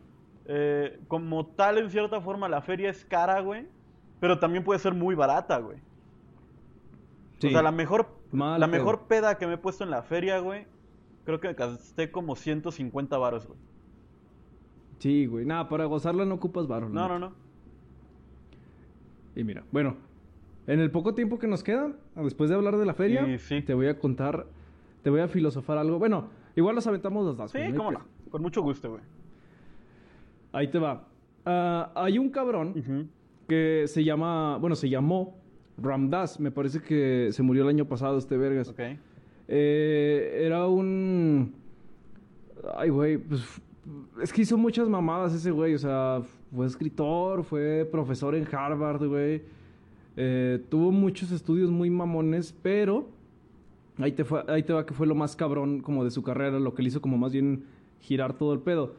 eh, 0.46 0.98
como 1.08 1.46
tal, 1.46 1.78
en 1.78 1.90
cierta 1.90 2.20
forma, 2.20 2.48
la 2.48 2.60
feria 2.62 2.90
es 2.90 3.04
cara, 3.04 3.40
güey. 3.40 3.66
Pero 4.20 4.38
también 4.38 4.64
puede 4.64 4.80
ser 4.80 4.94
muy 4.94 5.14
barata, 5.14 5.58
güey. 5.58 5.76
O 7.44 7.48
sea, 7.50 7.62
la 7.62 7.72
mejor, 7.72 8.08
Mal 8.32 8.58
la 8.60 8.66
pedo. 8.66 8.78
mejor 8.78 9.02
peda 9.08 9.36
que 9.38 9.46
me 9.46 9.54
he 9.54 9.58
puesto 9.58 9.84
en 9.84 9.90
la 9.90 10.02
feria, 10.02 10.38
güey, 10.38 10.66
creo 11.24 11.38
que 11.40 11.52
gasté 11.52 12.10
como 12.10 12.34
150 12.36 13.18
varos, 13.18 13.46
güey. 13.46 13.58
Sí, 14.98 15.26
güey. 15.26 15.44
Nada, 15.44 15.68
para 15.68 15.84
gozarla 15.84 16.24
no 16.24 16.36
ocupas 16.36 16.66
varo. 16.66 16.88
la 16.88 16.94
No, 16.94 17.02
neta. 17.02 17.18
no, 17.18 17.28
no. 17.28 17.32
Y 19.34 19.44
mira, 19.44 19.62
bueno, 19.70 19.96
en 20.66 20.80
el 20.80 20.90
poco 20.90 21.14
tiempo 21.14 21.38
que 21.38 21.46
nos 21.46 21.62
queda, 21.62 21.92
después 22.14 22.48
de 22.48 22.56
hablar 22.56 22.76
de 22.78 22.86
la 22.86 22.94
feria, 22.94 23.38
sí. 23.38 23.60
te 23.60 23.74
voy 23.74 23.88
a 23.88 23.98
contar, 23.98 24.46
te 25.02 25.10
voy 25.10 25.20
a 25.20 25.28
filosofar 25.28 25.76
algo. 25.76 25.98
Bueno, 25.98 26.30
igual 26.56 26.74
los 26.74 26.86
aventamos 26.86 27.24
los 27.26 27.36
dos. 27.36 27.50
Sí, 27.50 27.58
no 27.68 27.76
cómo 27.76 27.92
no. 27.92 28.00
Con 28.30 28.40
mucho 28.40 28.62
gusto, 28.62 28.90
güey. 28.90 29.02
Ahí 30.52 30.68
te 30.68 30.78
va. 30.78 31.04
Ah, 31.44 31.92
hay 31.94 32.18
un 32.18 32.30
cabrón 32.30 33.10
que 33.46 33.84
se 33.86 34.02
llama, 34.02 34.56
bueno, 34.56 34.74
se 34.74 34.88
llamó 34.88 35.36
Ramdas, 35.78 36.40
me 36.40 36.50
parece 36.50 36.80
que 36.80 37.28
se 37.32 37.42
murió 37.42 37.62
el 37.64 37.68
año 37.68 37.84
pasado 37.86 38.18
este 38.18 38.36
vergas. 38.36 38.68
Ok. 38.68 38.80
Eh, 39.48 40.42
era 40.44 40.66
un... 40.66 41.52
Ay, 42.76 42.88
güey, 42.90 43.18
pues 43.18 43.42
es 44.22 44.32
que 44.32 44.42
hizo 44.42 44.56
muchas 44.56 44.88
mamadas 44.88 45.32
ese 45.34 45.50
güey, 45.50 45.74
o 45.74 45.78
sea, 45.78 46.22
fue 46.54 46.66
escritor, 46.66 47.44
fue 47.44 47.86
profesor 47.90 48.34
en 48.34 48.46
Harvard, 48.52 49.06
güey. 49.06 49.42
Eh, 50.16 50.60
tuvo 50.68 50.90
muchos 50.90 51.30
estudios 51.30 51.70
muy 51.70 51.90
mamones, 51.90 52.54
pero 52.62 53.06
ahí 53.98 54.12
te, 54.12 54.24
fue- 54.24 54.42
ahí 54.48 54.62
te 54.62 54.72
va 54.72 54.84
que 54.86 54.94
fue 54.94 55.06
lo 55.06 55.14
más 55.14 55.36
cabrón 55.36 55.80
como 55.80 56.02
de 56.04 56.10
su 56.10 56.22
carrera, 56.22 56.58
lo 56.58 56.74
que 56.74 56.82
le 56.82 56.88
hizo 56.88 57.00
como 57.00 57.18
más 57.18 57.32
bien 57.32 57.64
girar 58.00 58.32
todo 58.36 58.52
el 58.54 58.60
pedo. 58.60 58.94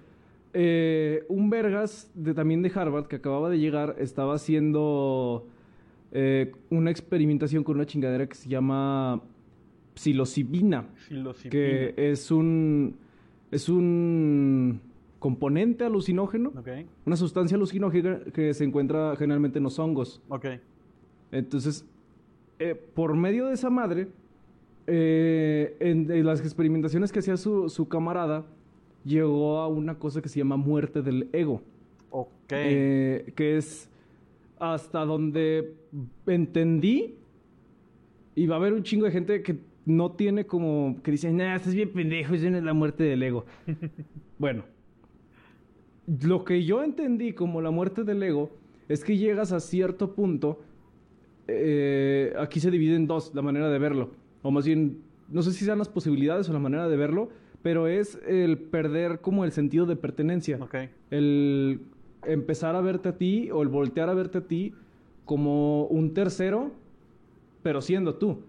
Eh, 0.53 1.25
un 1.27 1.49
vergas 1.49 2.09
de, 2.13 2.33
también 2.33 2.61
de 2.61 2.71
Harvard 2.73 3.07
que 3.07 3.17
acababa 3.17 3.49
de 3.49 3.59
llegar 3.59 3.95
estaba 3.99 4.35
haciendo 4.35 5.45
eh, 6.11 6.51
una 6.69 6.91
experimentación 6.91 7.63
con 7.63 7.75
una 7.75 7.85
chingadera 7.85 8.27
que 8.27 8.35
se 8.35 8.49
llama 8.49 9.21
psilocibina, 9.95 10.87
Psilocibina. 11.07 11.49
que 11.51 11.93
es 11.97 12.31
un 12.31 12.95
es 13.51 13.69
un 13.69 14.81
componente 15.19 15.83
alucinógeno, 15.85 16.53
una 17.05 17.15
sustancia 17.15 17.55
alucinógena 17.57 18.19
que 18.33 18.53
se 18.53 18.63
encuentra 18.63 19.15
generalmente 19.15 19.57
en 19.57 19.63
los 19.63 19.79
hongos. 19.79 20.21
Ok. 20.29 20.45
Entonces, 21.31 21.85
eh, 22.59 22.75
por 22.93 23.15
medio 23.15 23.47
de 23.47 23.53
esa 23.53 23.69
madre, 23.69 24.07
eh, 24.85 25.75
en, 25.79 26.09
en 26.11 26.25
las 26.25 26.39
experimentaciones 26.41 27.11
que 27.11 27.19
hacía 27.19 27.35
su, 27.37 27.69
su 27.69 27.87
camarada, 27.87 28.45
llegó 29.03 29.59
a 29.59 29.67
una 29.67 29.97
cosa 29.97 30.21
que 30.21 30.29
se 30.29 30.39
llama 30.39 30.57
muerte 30.57 31.01
del 31.01 31.29
ego. 31.33 31.61
Ok. 32.11 32.29
Eh, 32.51 33.33
que 33.35 33.57
es 33.57 33.89
hasta 34.59 35.05
donde 35.05 35.73
entendí 36.25 37.15
y 38.35 38.47
va 38.47 38.55
a 38.55 38.59
haber 38.59 38.73
un 38.73 38.83
chingo 38.83 39.05
de 39.05 39.11
gente 39.11 39.41
que 39.41 39.57
no 39.85 40.11
tiene 40.11 40.45
como 40.45 40.97
que 41.01 41.11
dicen, 41.11 41.37
nah, 41.37 41.55
estás 41.55 41.73
bien 41.73 41.89
pendejo, 41.91 42.33
eso 42.33 42.49
no 42.49 42.57
es 42.57 42.63
la 42.63 42.73
muerte 42.73 43.03
del 43.03 43.23
ego. 43.23 43.45
bueno, 44.37 44.63
lo 46.21 46.43
que 46.43 46.63
yo 46.63 46.83
entendí 46.83 47.33
como 47.33 47.61
la 47.61 47.71
muerte 47.71 48.03
del 48.03 48.21
ego 48.21 48.51
es 48.89 49.03
que 49.03 49.17
llegas 49.17 49.51
a 49.51 49.59
cierto 49.59 50.13
punto. 50.13 50.61
eh, 51.47 52.33
aquí 52.37 52.59
se 52.59 52.69
divide 52.69 52.95
en 52.95 53.07
dos 53.07 53.33
la 53.33 53.41
manera 53.41 53.69
de 53.69 53.79
verlo. 53.79 54.11
O 54.41 54.51
más 54.51 54.65
bien, 54.65 54.99
no 55.29 55.41
sé 55.41 55.53
si 55.53 55.65
sean 55.65 55.77
las 55.77 55.89
posibilidades 55.89 56.49
o 56.49 56.53
la 56.53 56.59
manera 56.59 56.87
de 56.87 56.97
verlo, 56.97 57.29
pero 57.61 57.87
es 57.87 58.19
el 58.27 58.57
perder 58.57 59.19
como 59.19 59.45
el 59.45 59.51
sentido 59.51 59.85
de 59.85 59.95
pertenencia. 59.95 60.59
El 61.09 61.81
empezar 62.27 62.75
a 62.75 62.81
verte 62.81 63.09
a 63.09 63.17
ti 63.17 63.49
o 63.51 63.61
el 63.63 63.67
voltear 63.69 64.09
a 64.09 64.13
verte 64.13 64.39
a 64.39 64.41
ti 64.47 64.73
como 65.25 65.85
un 65.85 66.13
tercero, 66.13 66.71
pero 67.63 67.81
siendo 67.81 68.15
tú. 68.15 68.41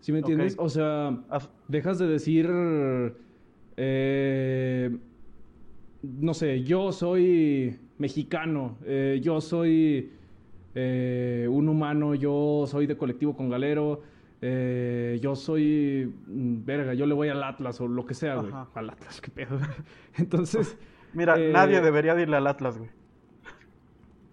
¿Sí 0.00 0.12
me 0.12 0.18
entiendes? 0.18 0.54
O 0.58 0.68
sea, 0.68 1.08
As- 1.28 1.50
dejas 1.68 1.98
de 1.98 2.06
decir, 2.06 2.48
eh, 3.76 4.96
no 6.02 6.34
sé, 6.34 6.62
yo 6.62 6.92
soy 6.92 7.78
mexicano, 7.98 8.76
eh, 8.84 9.20
yo 9.22 9.40
soy 9.40 10.10
eh, 10.74 11.48
un 11.50 11.68
humano, 11.68 12.14
yo 12.14 12.64
soy 12.66 12.86
de 12.86 12.96
colectivo 12.96 13.34
con 13.34 13.48
galero, 13.48 14.02
eh, 14.42 15.18
yo 15.22 15.34
soy, 15.34 16.12
mm, 16.26 16.64
verga, 16.64 16.94
yo 16.94 17.06
le 17.06 17.14
voy 17.14 17.28
al 17.28 17.42
Atlas 17.42 17.80
o 17.80 17.88
lo 17.88 18.04
que 18.06 18.14
sea, 18.14 18.36
güey. 18.36 18.52
Al 18.74 18.90
Atlas, 18.90 19.20
qué 19.20 19.30
pedo. 19.30 19.58
Entonces, 20.18 20.76
Mira, 21.14 21.38
Eh, 21.40 21.50
nadie 21.50 21.80
debería 21.80 22.14
de 22.14 22.22
irle 22.22 22.36
al 22.36 22.46
Atlas, 22.46 22.76
güey. 22.76 22.90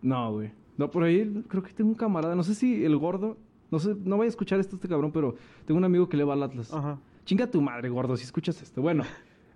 No, 0.04 0.34
güey. 0.34 0.52
No, 0.78 0.92
por 0.92 1.04
ahí 1.04 1.44
creo 1.48 1.64
que 1.64 1.74
tengo 1.74 1.90
un 1.90 1.96
camarada, 1.96 2.36
no 2.36 2.44
sé 2.44 2.54
si 2.54 2.84
el 2.84 2.98
gordo, 2.98 3.38
no 3.72 3.80
sé, 3.80 3.96
no 4.04 4.18
voy 4.18 4.26
a 4.26 4.30
escuchar 4.30 4.60
esto 4.60 4.76
este 4.76 4.88
cabrón, 4.88 5.12
pero 5.12 5.36
tengo 5.66 5.78
un 5.78 5.84
amigo 5.84 6.08
que 6.10 6.18
le 6.18 6.24
va 6.24 6.34
al 6.34 6.44
Atlas. 6.44 6.74
Ajá. 6.74 7.00
Chinga 7.26 7.50
tu 7.50 7.62
madre, 7.62 7.90
gordo, 7.90 8.18
si 8.18 8.24
escuchas 8.24 8.62
esto. 8.62 8.82
Bueno, 8.82 9.04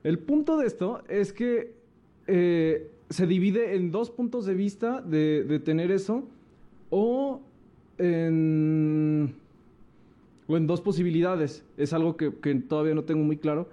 el 0.03 0.19
punto 0.19 0.57
de 0.57 0.67
esto 0.67 1.03
es 1.10 1.33
que 1.33 1.75
eh, 2.27 2.91
se 3.10 3.27
divide 3.27 3.75
en 3.75 3.91
dos 3.91 4.10
puntos 4.10 4.45
de 4.45 4.53
vista 4.53 5.01
de, 5.01 5.43
de 5.43 5.60
tener 5.60 5.91
eso 5.91 6.27
o 6.89 7.41
en, 7.97 9.36
o 10.47 10.55
en 10.55 10.67
dos 10.67 10.81
posibilidades. 10.81 11.65
Es 11.77 11.93
algo 11.93 12.15
que, 12.15 12.33
que 12.36 12.55
todavía 12.55 12.95
no 12.95 13.03
tengo 13.03 13.23
muy 13.23 13.38
claro, 13.38 13.69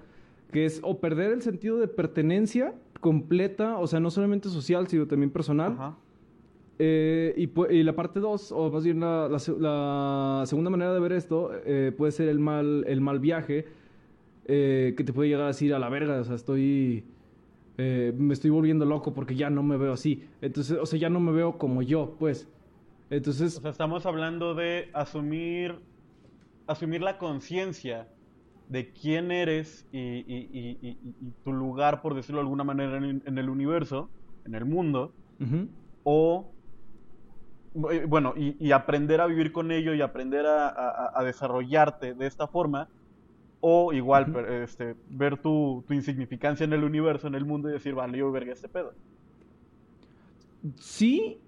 que 0.50 0.64
es 0.64 0.80
o 0.82 0.98
perder 0.98 1.32
el 1.32 1.42
sentido 1.42 1.78
de 1.78 1.88
pertenencia 1.88 2.74
completa, 3.00 3.78
o 3.78 3.86
sea, 3.86 4.00
no 4.00 4.10
solamente 4.10 4.48
social, 4.48 4.88
sino 4.88 5.06
también 5.06 5.30
personal. 5.30 5.72
Ajá. 5.72 5.96
Eh, 6.78 7.34
y, 7.36 7.82
la 7.84 7.94
parte 7.94 8.18
2, 8.20 8.50
o 8.52 8.70
más 8.70 8.84
bien 8.84 9.00
la, 9.00 9.28
la 9.28 9.38
se- 9.38 9.58
la 9.58 10.42
segunda 10.46 10.70
manera 10.70 10.92
de 10.92 11.00
ver 11.00 11.12
esto, 11.12 11.50
eh, 11.64 11.92
puede 11.96 12.10
ser 12.12 12.28
el 12.28 12.38
mal, 12.40 12.84
el 12.88 13.00
mal 13.00 13.20
viaje, 13.20 13.66
eh, 14.46 14.94
que 14.96 15.04
te 15.04 15.12
puede 15.12 15.28
llegar 15.28 15.44
a 15.44 15.48
decir 15.48 15.72
a 15.72 15.78
la 15.78 15.88
verga, 15.88 16.20
o 16.20 16.24
sea, 16.24 16.34
estoy, 16.34 17.04
me 17.76 18.32
estoy 18.34 18.50
volviendo 18.50 18.84
loco 18.84 19.14
porque 19.14 19.34
ya 19.36 19.50
no 19.50 19.62
me 19.62 19.76
veo 19.76 19.92
así. 19.92 20.24
Entonces, 20.40 20.78
o 20.80 20.86
sea, 20.86 20.98
ya 20.98 21.10
no 21.10 21.20
me 21.20 21.32
veo 21.32 21.58
como 21.58 21.82
yo, 21.82 22.16
pues. 22.18 22.48
Entonces, 23.10 23.58
O 23.58 23.60
sea, 23.60 23.70
estamos 23.70 24.06
hablando 24.06 24.54
de 24.54 24.88
asumir, 24.94 25.76
asumir 26.66 27.02
la 27.02 27.18
conciencia 27.18 28.08
de 28.68 28.90
quién 28.92 29.30
eres 29.30 29.86
y, 29.92 29.98
y- 29.98 30.48
y- 30.52 30.78
y- 30.82 30.88
y- 30.88 31.14
y 31.20 31.32
tu 31.44 31.52
lugar, 31.52 32.00
por 32.02 32.14
decirlo 32.14 32.38
de 32.38 32.44
alguna 32.44 32.64
manera, 32.64 32.96
en, 32.96 33.22
en 33.24 33.38
el 33.38 33.48
universo, 33.48 34.08
en 34.44 34.54
el 34.54 34.64
mundo, 34.64 35.12
o, 36.02 36.53
bueno, 37.74 38.34
y, 38.36 38.56
y 38.64 38.72
aprender 38.72 39.20
a 39.20 39.26
vivir 39.26 39.52
con 39.52 39.70
ello 39.72 39.94
y 39.94 40.00
aprender 40.02 40.46
a, 40.46 40.68
a- 40.68 41.12
a 41.20 41.24
desarrollarte 41.24 42.14
de 42.14 42.26
esta 42.26 42.48
forma, 42.48 42.90
o 43.60 43.92
igual, 43.94 44.30
este, 44.64 44.96
ver 45.06 45.38
tu, 45.42 45.84
tu 45.88 45.94
insignificancia 45.94 46.64
en 46.64 46.72
el 46.74 46.84
universo, 46.84 47.28
en 47.28 47.34
el 47.36 47.46
mundo 47.46 47.68
y 47.70 47.72
decir, 47.74 47.94
vale, 47.94 48.18
yo 48.18 48.32
verga 48.32 48.52
este 48.52 48.68
pedo. 48.68 48.96
sí, 50.80 51.40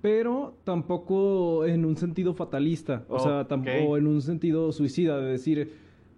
pero 0.00 0.60
tampoco 0.64 1.64
en 1.66 1.84
un 1.84 1.96
sentido 1.96 2.34
fatalista, 2.34 3.06
o 3.08 3.18
sea, 3.18 3.46
tampoco 3.48 3.96
en 3.96 4.06
un 4.06 4.22
sentido 4.22 4.72
suicida, 4.72 5.18
de 5.20 5.32
decir, 5.32 5.72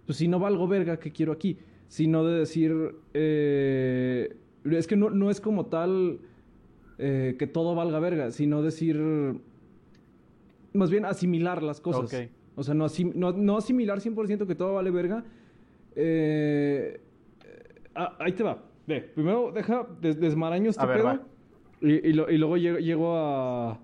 pues 0.05 0.17
si 0.17 0.27
no 0.27 0.39
valgo 0.39 0.67
verga, 0.67 0.99
¿qué 0.99 1.11
quiero 1.11 1.31
aquí? 1.33 1.59
Sino 1.87 2.25
de 2.25 2.39
decir, 2.39 2.73
eh, 3.13 4.37
es 4.65 4.87
que 4.87 4.97
no, 4.97 5.09
no 5.09 5.29
es 5.29 5.39
como 5.41 5.67
tal 5.67 6.19
eh, 6.97 7.35
que 7.39 7.47
todo 7.47 7.75
valga 7.75 7.99
verga, 7.99 8.31
sino 8.31 8.61
decir, 8.61 8.97
más 10.77 10.89
bien 10.89 11.05
asimilar 11.05 11.61
las 11.63 11.81
cosas. 11.81 12.13
Ok. 12.13 12.29
O 12.55 12.63
sea, 12.63 12.73
no, 12.73 12.85
asim- 12.85 13.13
no, 13.13 13.31
no 13.33 13.57
asimilar 13.57 13.99
100% 13.99 14.47
que 14.47 14.55
todo 14.55 14.73
vale 14.75 14.89
verga. 14.91 15.23
Eh, 15.95 16.99
ah, 17.95 18.15
ahí 18.19 18.31
te 18.33 18.43
va. 18.43 18.63
Ve, 18.87 19.01
primero 19.01 19.51
deja 19.51 19.85
des- 20.01 20.19
desmaraño 20.19 20.69
este 20.69 20.81
A 20.81 20.85
ver, 20.85 20.97
pedo. 20.97 21.05
va. 21.07 21.21
Y, 21.81 22.09
y 22.09 22.13
lo- 22.13 22.29
y 22.31 22.37
luego 22.37 22.57
llego, 22.57 22.77
llego 22.79 23.15
a, 23.17 23.79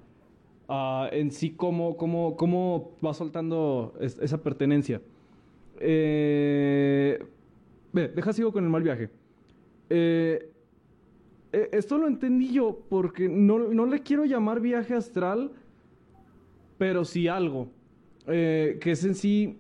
a 0.70 1.10
en 1.12 1.30
sí 1.32 1.52
cómo, 1.52 1.98
cómo, 1.98 2.36
cómo 2.38 2.98
va 3.06 3.14
soltando 3.14 3.94
es- 4.00 4.18
esa 4.20 4.42
pertenencia. 4.42 5.02
Eh, 5.80 7.20
ve, 7.92 8.08
deja 8.08 8.34
sigo 8.34 8.52
con 8.52 8.64
el 8.64 8.70
mal 8.70 8.82
viaje. 8.84 9.10
Eh, 9.90 10.50
eh, 11.52 11.70
esto 11.74 11.98
lo 11.98 12.08
entendí 12.08 12.52
yo 12.54 12.80
porque 12.90 13.28
no, 13.30 13.60
no 13.60 13.86
le 13.86 14.02
quiero 14.02 14.26
llamar 14.26 14.60
viaje 14.62 14.94
astral, 14.96 15.52
pero 16.78 17.06
sí 17.06 17.28
algo. 17.28 17.70
Eh, 18.28 18.78
que 18.82 18.92
es 18.92 19.04
en 19.04 19.16
sí, 19.16 19.58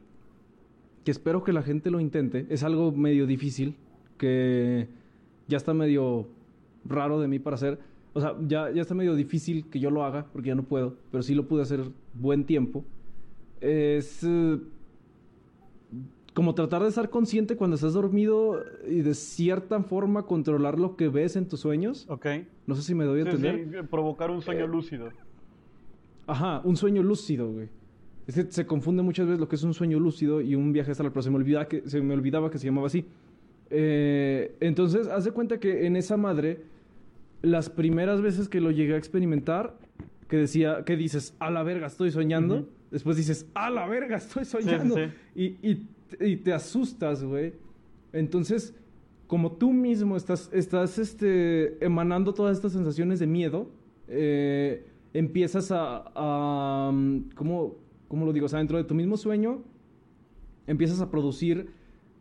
que 1.03 1.11
espero 1.11 1.43
que 1.43 1.51
la 1.53 1.61
gente 1.63 1.91
lo 1.91 1.99
intente. 1.99 2.45
Es 2.49 2.63
algo 2.63 2.91
medio 2.91 3.25
difícil, 3.27 3.75
que 4.17 4.87
ya 5.47 5.57
está 5.57 5.73
medio 5.73 6.27
raro 6.85 7.19
de 7.19 7.27
mí 7.27 7.39
para 7.39 7.55
hacer. 7.55 7.79
O 8.13 8.21
sea, 8.21 8.35
ya, 8.47 8.71
ya 8.71 8.81
está 8.81 8.93
medio 8.93 9.15
difícil 9.15 9.65
que 9.69 9.79
yo 9.79 9.89
lo 9.89 10.03
haga, 10.03 10.27
porque 10.31 10.49
ya 10.49 10.55
no 10.55 10.63
puedo, 10.63 10.95
pero 11.11 11.23
sí 11.23 11.33
lo 11.35 11.47
pude 11.47 11.63
hacer 11.63 11.81
buen 12.13 12.45
tiempo. 12.45 12.85
Es 13.59 14.23
eh, 14.23 14.59
como 16.33 16.53
tratar 16.55 16.81
de 16.83 16.89
estar 16.89 17.09
consciente 17.09 17.55
cuando 17.55 17.75
estás 17.75 17.93
dormido 17.93 18.63
y 18.87 19.01
de 19.01 19.13
cierta 19.13 19.81
forma 19.83 20.23
controlar 20.23 20.79
lo 20.79 20.95
que 20.95 21.07
ves 21.09 21.35
en 21.35 21.47
tus 21.47 21.59
sueños. 21.59 22.05
¿Ok? 22.09 22.25
No 22.67 22.75
sé 22.75 22.81
si 22.83 22.95
me 22.95 23.05
doy 23.05 23.21
a 23.21 23.23
Sí, 23.23 23.29
entender. 23.29 23.81
sí, 23.81 23.87
provocar 23.89 24.31
un 24.31 24.41
sueño 24.41 24.65
Eh, 24.65 24.67
lúcido. 24.67 25.09
Ajá, 26.27 26.61
un 26.63 26.75
sueño 26.77 27.03
lúcido, 27.03 27.51
güey. 27.51 27.67
Es 28.27 28.35
que 28.35 28.45
se 28.49 28.65
confunde 28.65 29.03
muchas 29.03 29.25
veces 29.27 29.39
lo 29.39 29.49
que 29.49 29.55
es 29.57 29.63
un 29.63 29.73
sueño 29.73 29.99
lúcido 29.99 30.39
y 30.41 30.55
un 30.55 30.71
viaje 30.71 30.91
astral, 30.91 31.11
pero 31.11 31.21
se 31.21 31.29
me, 31.29 31.35
olvida 31.37 31.67
que, 31.67 31.83
se 31.89 32.01
me 32.01 32.13
olvidaba 32.13 32.49
que 32.49 32.57
se 32.57 32.65
llamaba 32.67 32.87
así. 32.87 33.05
Eh, 33.69 34.55
entonces, 34.59 35.07
haz 35.07 35.25
de 35.25 35.31
cuenta 35.31 35.59
que 35.59 35.85
en 35.85 35.95
esa 35.95 36.15
madre, 36.15 36.61
las 37.41 37.69
primeras 37.69 38.21
veces 38.21 38.47
que 38.47 38.61
lo 38.61 38.71
llegué 38.71 38.93
a 38.93 38.97
experimentar, 38.97 39.77
que 40.29 40.37
decía, 40.37 40.83
que 40.85 40.95
dices, 40.95 41.35
a 41.39 41.49
la 41.51 41.63
verga, 41.63 41.87
estoy 41.87 42.11
soñando. 42.11 42.67
Después 42.91 43.17
dices, 43.17 43.47
a 43.55 43.69
la 43.69 43.87
verga, 43.87 44.17
estoy 44.17 44.45
soñando. 44.45 44.95
sí. 44.95 45.01
Y, 45.35 45.43
y- 45.69 45.87
y 46.19 46.35
te 46.37 46.53
asustas, 46.53 47.23
güey. 47.23 47.53
Entonces, 48.13 48.75
como 49.25 49.53
tú 49.53 49.73
mismo 49.73 50.15
estás, 50.15 50.49
estás 50.53 50.99
este, 50.99 51.83
emanando 51.83 52.33
todas 52.35 52.55
estas 52.55 52.73
sensaciones 52.73 53.19
de 53.19 53.25
miedo, 53.25 53.67
eh, 54.07 54.85
empiezas 55.13 55.71
a, 55.71 56.03
a, 56.15 56.89
um, 56.89 57.29
¿cómo, 57.35 57.75
cómo 58.07 58.25
lo 58.25 58.33
digo? 58.33 58.47
O 58.47 58.49
sea, 58.49 58.59
dentro 58.59 58.77
de 58.77 58.83
tu 58.83 58.95
mismo 58.95 59.17
sueño, 59.17 59.63
empiezas 60.67 61.01
a 61.01 61.09
producir 61.09 61.69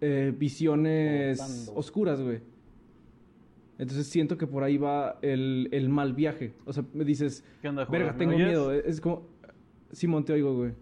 eh, 0.01 0.35
visiones 0.37 1.71
oscuras, 1.75 2.21
güey. 2.21 2.41
Entonces 3.79 4.07
siento 4.07 4.37
que 4.37 4.47
por 4.47 4.63
ahí 4.63 4.77
va 4.77 5.19
el, 5.23 5.69
el 5.73 5.89
mal 5.89 6.13
viaje. 6.13 6.55
O 6.67 6.73
sea, 6.73 6.85
me 6.93 7.05
dices, 7.05 7.45
¿Qué 7.63 7.69
onda, 7.69 7.85
verga, 7.87 8.13
¿Me 8.13 8.19
tengo 8.19 8.37
miedo. 8.37 8.73
Es 8.73 9.01
como, 9.01 9.27
Simón, 9.91 10.25
te 10.25 10.33
oigo, 10.33 10.55
güey. 10.55 10.73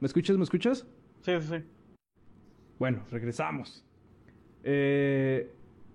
¿Me 0.00 0.06
escuchas? 0.06 0.36
¿Me 0.36 0.44
escuchas? 0.44 0.86
Sí, 1.20 1.32
sí, 1.40 1.48
sí. 1.48 1.64
Bueno, 2.78 3.04
regresamos. 3.10 3.84
Eh, 4.64 5.52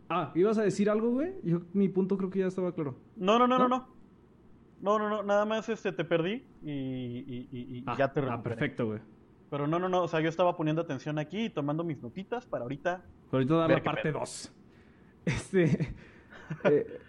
ah, 0.09 0.31
¿ibas 0.35 0.57
a 0.57 0.63
decir 0.63 0.89
algo, 0.89 1.11
güey? 1.11 1.33
Yo, 1.43 1.61
mi 1.73 1.89
punto 1.89 2.17
creo 2.17 2.29
que 2.29 2.39
ya 2.39 2.47
estaba 2.47 2.73
claro. 2.73 2.95
No, 3.15 3.39
no, 3.39 3.47
no, 3.47 3.57
no, 3.57 3.67
¿No? 3.67 3.77
no. 3.77 3.96
No, 4.81 4.99
no, 4.99 5.09
no, 5.09 5.23
nada 5.23 5.45
más 5.45 5.67
este, 5.69 5.91
te 5.91 6.03
perdí 6.05 6.43
y, 6.63 6.71
y- 6.71 7.49
y- 7.51 7.77
y 7.79 7.83
Ah, 7.87 7.95
ya 7.97 8.11
te 8.13 8.19
ah, 8.19 8.23
recuperé. 8.23 8.55
perfecto, 8.55 8.85
güey. 8.87 8.99
Pero 9.49 9.65
no, 9.67 9.79
no, 9.79 9.89
no, 9.89 10.03
o 10.03 10.07
sea, 10.07 10.19
yo 10.19 10.29
estaba 10.29 10.55
poniendo 10.57 10.81
atención 10.81 11.17
aquí 11.19 11.45
y 11.45 11.49
tomando 11.49 11.83
mis 11.83 12.01
notitas 12.01 12.45
para 12.45 12.63
ahorita. 12.63 13.03
Ahorita 13.31 13.55
dar 13.55 13.67
Ver 13.69 13.77
la 13.79 13.83
parte 13.83 14.01
pedo. 14.03 14.19
2. 14.19 14.53
Este. 15.25 15.95
eh, 16.65 16.99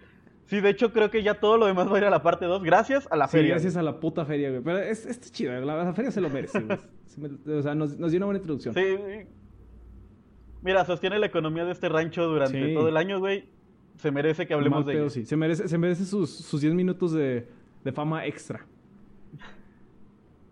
Sí, 0.46 0.61
de 0.62 0.70
hecho 0.70 0.94
creo 0.94 1.11
que 1.11 1.22
ya 1.22 1.35
todo 1.38 1.59
lo 1.59 1.66
demás 1.66 1.92
va 1.92 1.96
a 1.96 1.98
ir 1.98 2.04
a 2.04 2.11
la 2.11 2.22
parte 2.22 2.46
2 2.46 2.62
gracias 2.62 3.07
a 3.11 3.16
la 3.16 3.28
sí, 3.28 3.33
feria. 3.37 3.50
gracias 3.50 3.76
a 3.76 3.83
la 3.83 4.00
puta 4.00 4.24
feria, 4.24 4.48
güey. 4.48 4.62
Pero 4.62 4.78
es, 4.78 5.04
es 5.04 5.20
chido, 5.31 5.52
la, 5.61 5.85
la 5.85 5.92
feria 5.92 6.11
se 6.11 6.22
lo 6.22 6.31
merece, 6.31 6.61
güey. 6.61 6.78
Se 7.07 7.20
me- 7.20 7.28
o 7.59 7.62
sea, 7.62 7.74
nos, 7.74 7.98
nos 7.98 8.11
dio 8.12 8.18
una 8.18 8.26
buena 8.26 8.38
introducción. 8.38 8.72
Sí. 8.74 8.96
Mira, 10.62 10.85
sostiene 10.85 11.18
la 11.18 11.26
economía 11.26 11.64
de 11.64 11.72
este 11.72 11.88
rancho 11.88 12.26
durante 12.26 12.68
Sí. 12.68 12.74
todo 12.74 12.88
el 12.88 12.96
año, 12.96 13.18
güey. 13.18 13.48
Se 13.96 14.11
merece 14.11 14.46
que 14.46 14.54
hablemos 14.54 14.78
Mal 14.81 14.87
de 14.87 14.92
pedo, 14.92 15.02
ello. 15.04 15.11
sí. 15.11 15.26
Se 15.26 15.37
merece, 15.37 15.68
se 15.68 15.76
merece 15.78 16.04
sus, 16.04 16.31
sus 16.31 16.61
10 16.61 16.72
minutos 16.74 17.12
de, 17.12 17.46
de 17.88 17.92
fama 17.92 18.27
extra. 18.27 18.66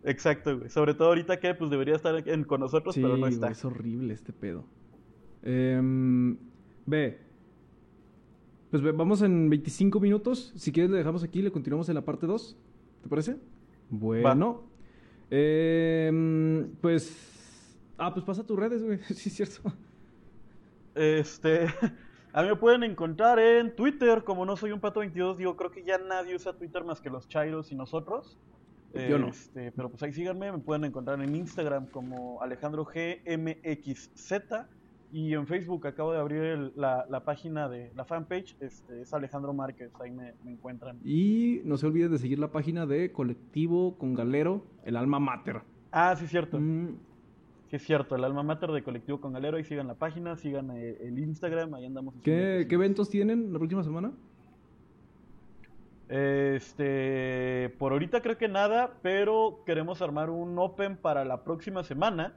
Exacto, 0.05 0.57
güey. 0.59 0.70
Sobre 0.70 0.94
todo 0.94 1.09
ahorita 1.09 1.38
que 1.38 1.55
pues 1.55 1.70
debería 1.70 1.96
estar 1.96 2.27
en- 2.29 2.44
con 2.44 2.61
nosotros, 2.61 2.94
Sí, 2.94 3.03
pero 3.03 3.14
no 3.14 3.20
güey, 3.20 3.35
está. 3.35 3.51
es 3.51 3.62
horrible 3.64 4.14
este 4.14 4.33
pedo. 4.33 4.64
Em, 5.42 6.38
ve. 6.87 7.18
Pues 8.70 8.83
ve- 8.83 8.92
vamos 8.92 9.20
en 9.22 9.51
25 9.51 10.01
minutos. 10.01 10.53
Si 10.57 10.72
quieres 10.72 10.90
le 10.90 10.96
dejamos 10.99 11.22
aquí 11.25 11.40
y 11.40 11.42
le 11.42 11.51
continuamos 11.53 11.88
en 11.90 11.96
la 11.96 12.05
parte 12.05 12.27
2. 12.27 12.57
¿Te 13.03 13.09
parece? 13.09 13.37
Bueno. 13.90 14.62
Eh, 15.31 16.66
pues... 16.81 17.77
Ah, 17.99 18.12
pues 18.14 18.25
pasa 18.25 18.44
tus 18.46 18.59
redes, 18.59 18.83
güey. 18.83 18.99
Sí, 19.14 19.29
es 19.29 19.35
cierto. 19.37 19.72
Este, 20.94 21.66
a 22.37 22.42
mí 22.42 22.49
me 22.49 22.57
pueden 22.57 22.83
encontrar 22.83 23.38
en 23.38 23.75
Twitter, 23.75 24.22
como 24.22 24.44
no 24.44 24.57
soy 24.57 24.70
un 24.72 24.79
pato 24.81 25.01
22, 25.01 25.38
digo, 25.38 25.57
creo 25.57 25.70
que 25.70 25.83
ya 25.83 25.96
nadie 25.99 26.35
usa 26.37 26.53
Twitter 26.53 26.85
más 26.85 27.01
que 27.01 27.09
los 27.11 27.29
chairos 27.29 27.72
y 27.72 27.75
nosotros. 27.75 28.38
Yo 28.94 29.18
no. 29.18 29.29
Este, 29.29 29.72
pero 29.72 29.88
pues 29.90 30.03
ahí 30.03 30.12
síganme, 30.12 30.53
me 30.53 30.59
pueden 30.59 30.85
encontrar 30.85 31.20
en 31.22 31.35
Instagram 31.35 31.87
como 31.87 32.40
Alejandro 32.42 32.85
GMXZ 32.85 34.33
y 35.12 35.35
en 35.35 35.46
Facebook 35.46 35.87
acabo 35.87 36.12
de 36.12 36.18
abrir 36.18 36.42
el- 36.42 36.72
la, 36.77 37.07
la 37.09 37.20
página 37.25 37.68
de 37.68 37.90
la 37.94 38.05
fanpage, 38.05 38.57
este, 38.61 39.03
es 39.03 39.14
Alejandro 39.14 39.53
Márquez, 39.55 39.90
ahí 40.01 40.11
me, 40.11 40.35
me 40.44 40.53
encuentran. 40.53 40.99
Y 41.05 41.61
no 41.64 41.77
se 41.77 41.87
olviden 41.87 42.11
de 42.12 42.18
seguir 42.18 42.38
la 42.38 42.49
página 42.49 42.87
de 42.87 43.12
Colectivo 43.12 43.96
con 43.99 44.14
Galero, 44.14 44.64
el 44.85 44.96
alma 44.96 45.18
mater. 45.20 45.61
Ah, 45.92 46.14
sí, 46.16 46.27
cierto. 46.27 46.59
Mm, 46.61 46.96
es 47.77 47.85
cierto, 47.85 48.17
el 48.17 48.25
alma 48.25 48.43
mater 48.43 48.71
de 48.71 48.83
Colectivo 48.83 49.21
con 49.21 49.33
Galero, 49.33 49.57
ahí 49.57 49.65
sigan 49.65 49.87
la 49.87 49.95
página, 49.95 50.37
sigan 50.37 50.71
eh, 50.73 50.99
el 51.01 51.19
Instagram, 51.19 51.75
ahí 51.75 51.87
andamos. 51.87 52.15
¿Qué. 52.23 52.67
¿Qué 52.69 52.75
eventos 52.75 53.09
tienen 53.09 53.53
la 53.53 53.59
próxima 53.59 53.83
semana? 53.83 54.12
Este, 56.09 57.75
por 57.79 57.93
ahorita 57.93 58.21
creo 58.23 58.39
que 58.39 58.49
nada, 58.49 58.95
pero 59.03 59.62
queremos 59.67 60.03
armar 60.03 60.31
un 60.31 60.59
Open 60.59 60.97
para 60.97 61.25
la 61.25 61.43
próxima 61.45 61.83
semana. 61.83 62.35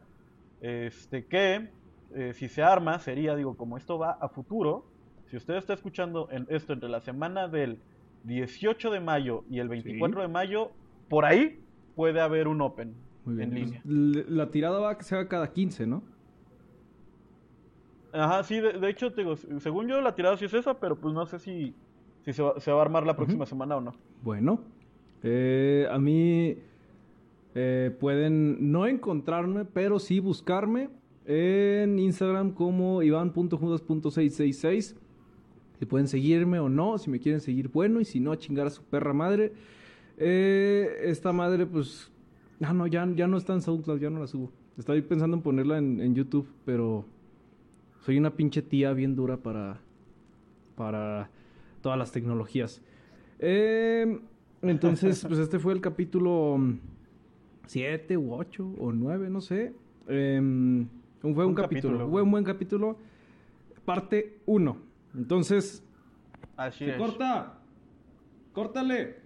Este, 0.61 1.25
que 1.25 1.69
eh, 2.13 2.33
si 2.33 2.49
se 2.49 2.63
arma, 2.63 2.99
sería, 2.99 3.35
digo, 3.35 3.55
como 3.55 3.77
esto 3.77 3.97
va 3.97 4.11
a 4.11 4.29
futuro, 4.29 4.85
si 5.27 5.37
usted 5.37 5.55
está 5.55 5.73
escuchando 5.73 6.27
en 6.31 6.47
esto 6.49 6.73
entre 6.73 6.89
la 6.89 7.01
semana 7.01 7.47
del 7.47 7.79
18 8.23 8.89
de 8.91 8.99
mayo 8.99 9.43
y 9.49 9.59
el 9.59 9.69
24 9.69 10.21
de 10.21 10.27
mayo, 10.27 10.71
por 11.07 11.25
ahí 11.25 11.59
puede 11.95 12.19
haber 12.19 12.47
un 12.47 12.61
Open 12.61 12.95
Muy 13.29 13.45
bien. 13.45 13.49
en 13.49 13.55
línea. 13.55 14.25
la 14.29 14.51
tirada 14.51 14.79
va 14.79 14.91
a 14.91 14.97
que 14.97 15.03
se 15.03 15.15
haga 15.15 15.27
cada 15.27 15.51
15, 15.51 15.87
¿no? 15.87 16.03
Ajá, 18.11 18.43
sí, 18.43 18.59
de, 18.59 18.73
de 18.73 18.89
hecho, 18.89 19.11
te 19.11 19.21
digo, 19.21 19.35
según 19.35 19.87
yo 19.87 20.01
la 20.01 20.15
tirada 20.15 20.35
sí 20.37 20.45
es 20.45 20.53
esa, 20.53 20.79
pero 20.79 20.95
pues 20.95 21.13
no 21.13 21.25
sé 21.25 21.39
si, 21.39 21.75
si 22.25 22.33
se, 22.33 22.41
va, 22.41 22.59
se 22.59 22.71
va 22.71 22.79
a 22.79 22.81
armar 22.81 23.05
la 23.05 23.15
próxima 23.15 23.45
semana 23.45 23.77
o 23.77 23.81
no. 23.81 23.93
Bueno, 24.23 24.61
eh, 25.23 25.87
a 25.91 25.99
mí 25.99 26.57
eh, 27.55 27.95
pueden 27.99 28.71
no 28.71 28.87
encontrarme, 28.87 29.65
pero 29.65 29.99
sí 29.99 30.19
buscarme 30.19 30.89
en 31.25 31.99
Instagram 31.99 32.51
como 32.51 33.03
iván.judas.666. 33.03 34.95
Si 35.77 35.85
pueden 35.85 36.07
seguirme 36.07 36.59
o 36.59 36.67
no, 36.67 36.97
si 36.97 37.09
me 37.09 37.19
quieren 37.19 37.39
seguir, 37.41 37.69
bueno, 37.69 38.01
y 38.01 38.05
si 38.05 38.19
no, 38.19 38.31
a 38.31 38.37
chingar 38.37 38.67
a 38.67 38.69
su 38.69 38.83
perra 38.83 39.13
madre. 39.13 39.53
Eh, 40.17 41.03
esta 41.03 41.31
madre, 41.31 41.65
pues, 41.65 42.11
ah, 42.61 42.73
no, 42.73 42.87
ya, 42.87 43.07
ya 43.15 43.27
no 43.27 43.37
está 43.37 43.53
en 43.53 43.61
SoundCloud, 43.61 43.99
ya 43.99 44.09
no 44.09 44.19
la 44.19 44.27
subo. 44.27 44.51
Estoy 44.77 45.01
pensando 45.01 45.35
en 45.37 45.43
ponerla 45.43 45.77
en, 45.77 45.99
en 45.99 46.15
YouTube, 46.15 46.47
pero 46.65 47.05
soy 48.01 48.17
una 48.17 48.31
pinche 48.35 48.61
tía 48.61 48.93
bien 48.93 49.15
dura 49.15 49.37
para, 49.37 49.81
para 50.75 51.29
todas 51.81 51.97
las 51.97 52.11
tecnologías. 52.11 52.81
Eh, 53.39 54.19
entonces, 54.61 55.25
pues 55.27 55.39
este 55.39 55.59
fue 55.59 55.73
el 55.73 55.81
capítulo 55.81 56.57
7 57.67 58.17
u 58.17 58.33
8 58.33 58.75
o 58.79 58.91
9, 58.91 59.29
no 59.29 59.41
sé. 59.41 59.73
Eh, 60.07 60.39
fue 61.21 61.29
un, 61.29 61.39
Un 61.39 61.53
capítulo, 61.55 61.93
capítulo. 61.93 62.09
fue 62.09 62.21
un 62.21 62.31
buen 62.31 62.43
capítulo. 62.43 62.97
Parte 63.85 64.39
1. 64.45 64.77
Entonces, 65.15 65.83
Así 66.55 66.85
se 66.85 66.91
es. 66.91 66.97
corta. 66.97 67.59
Córtale. 68.53 69.17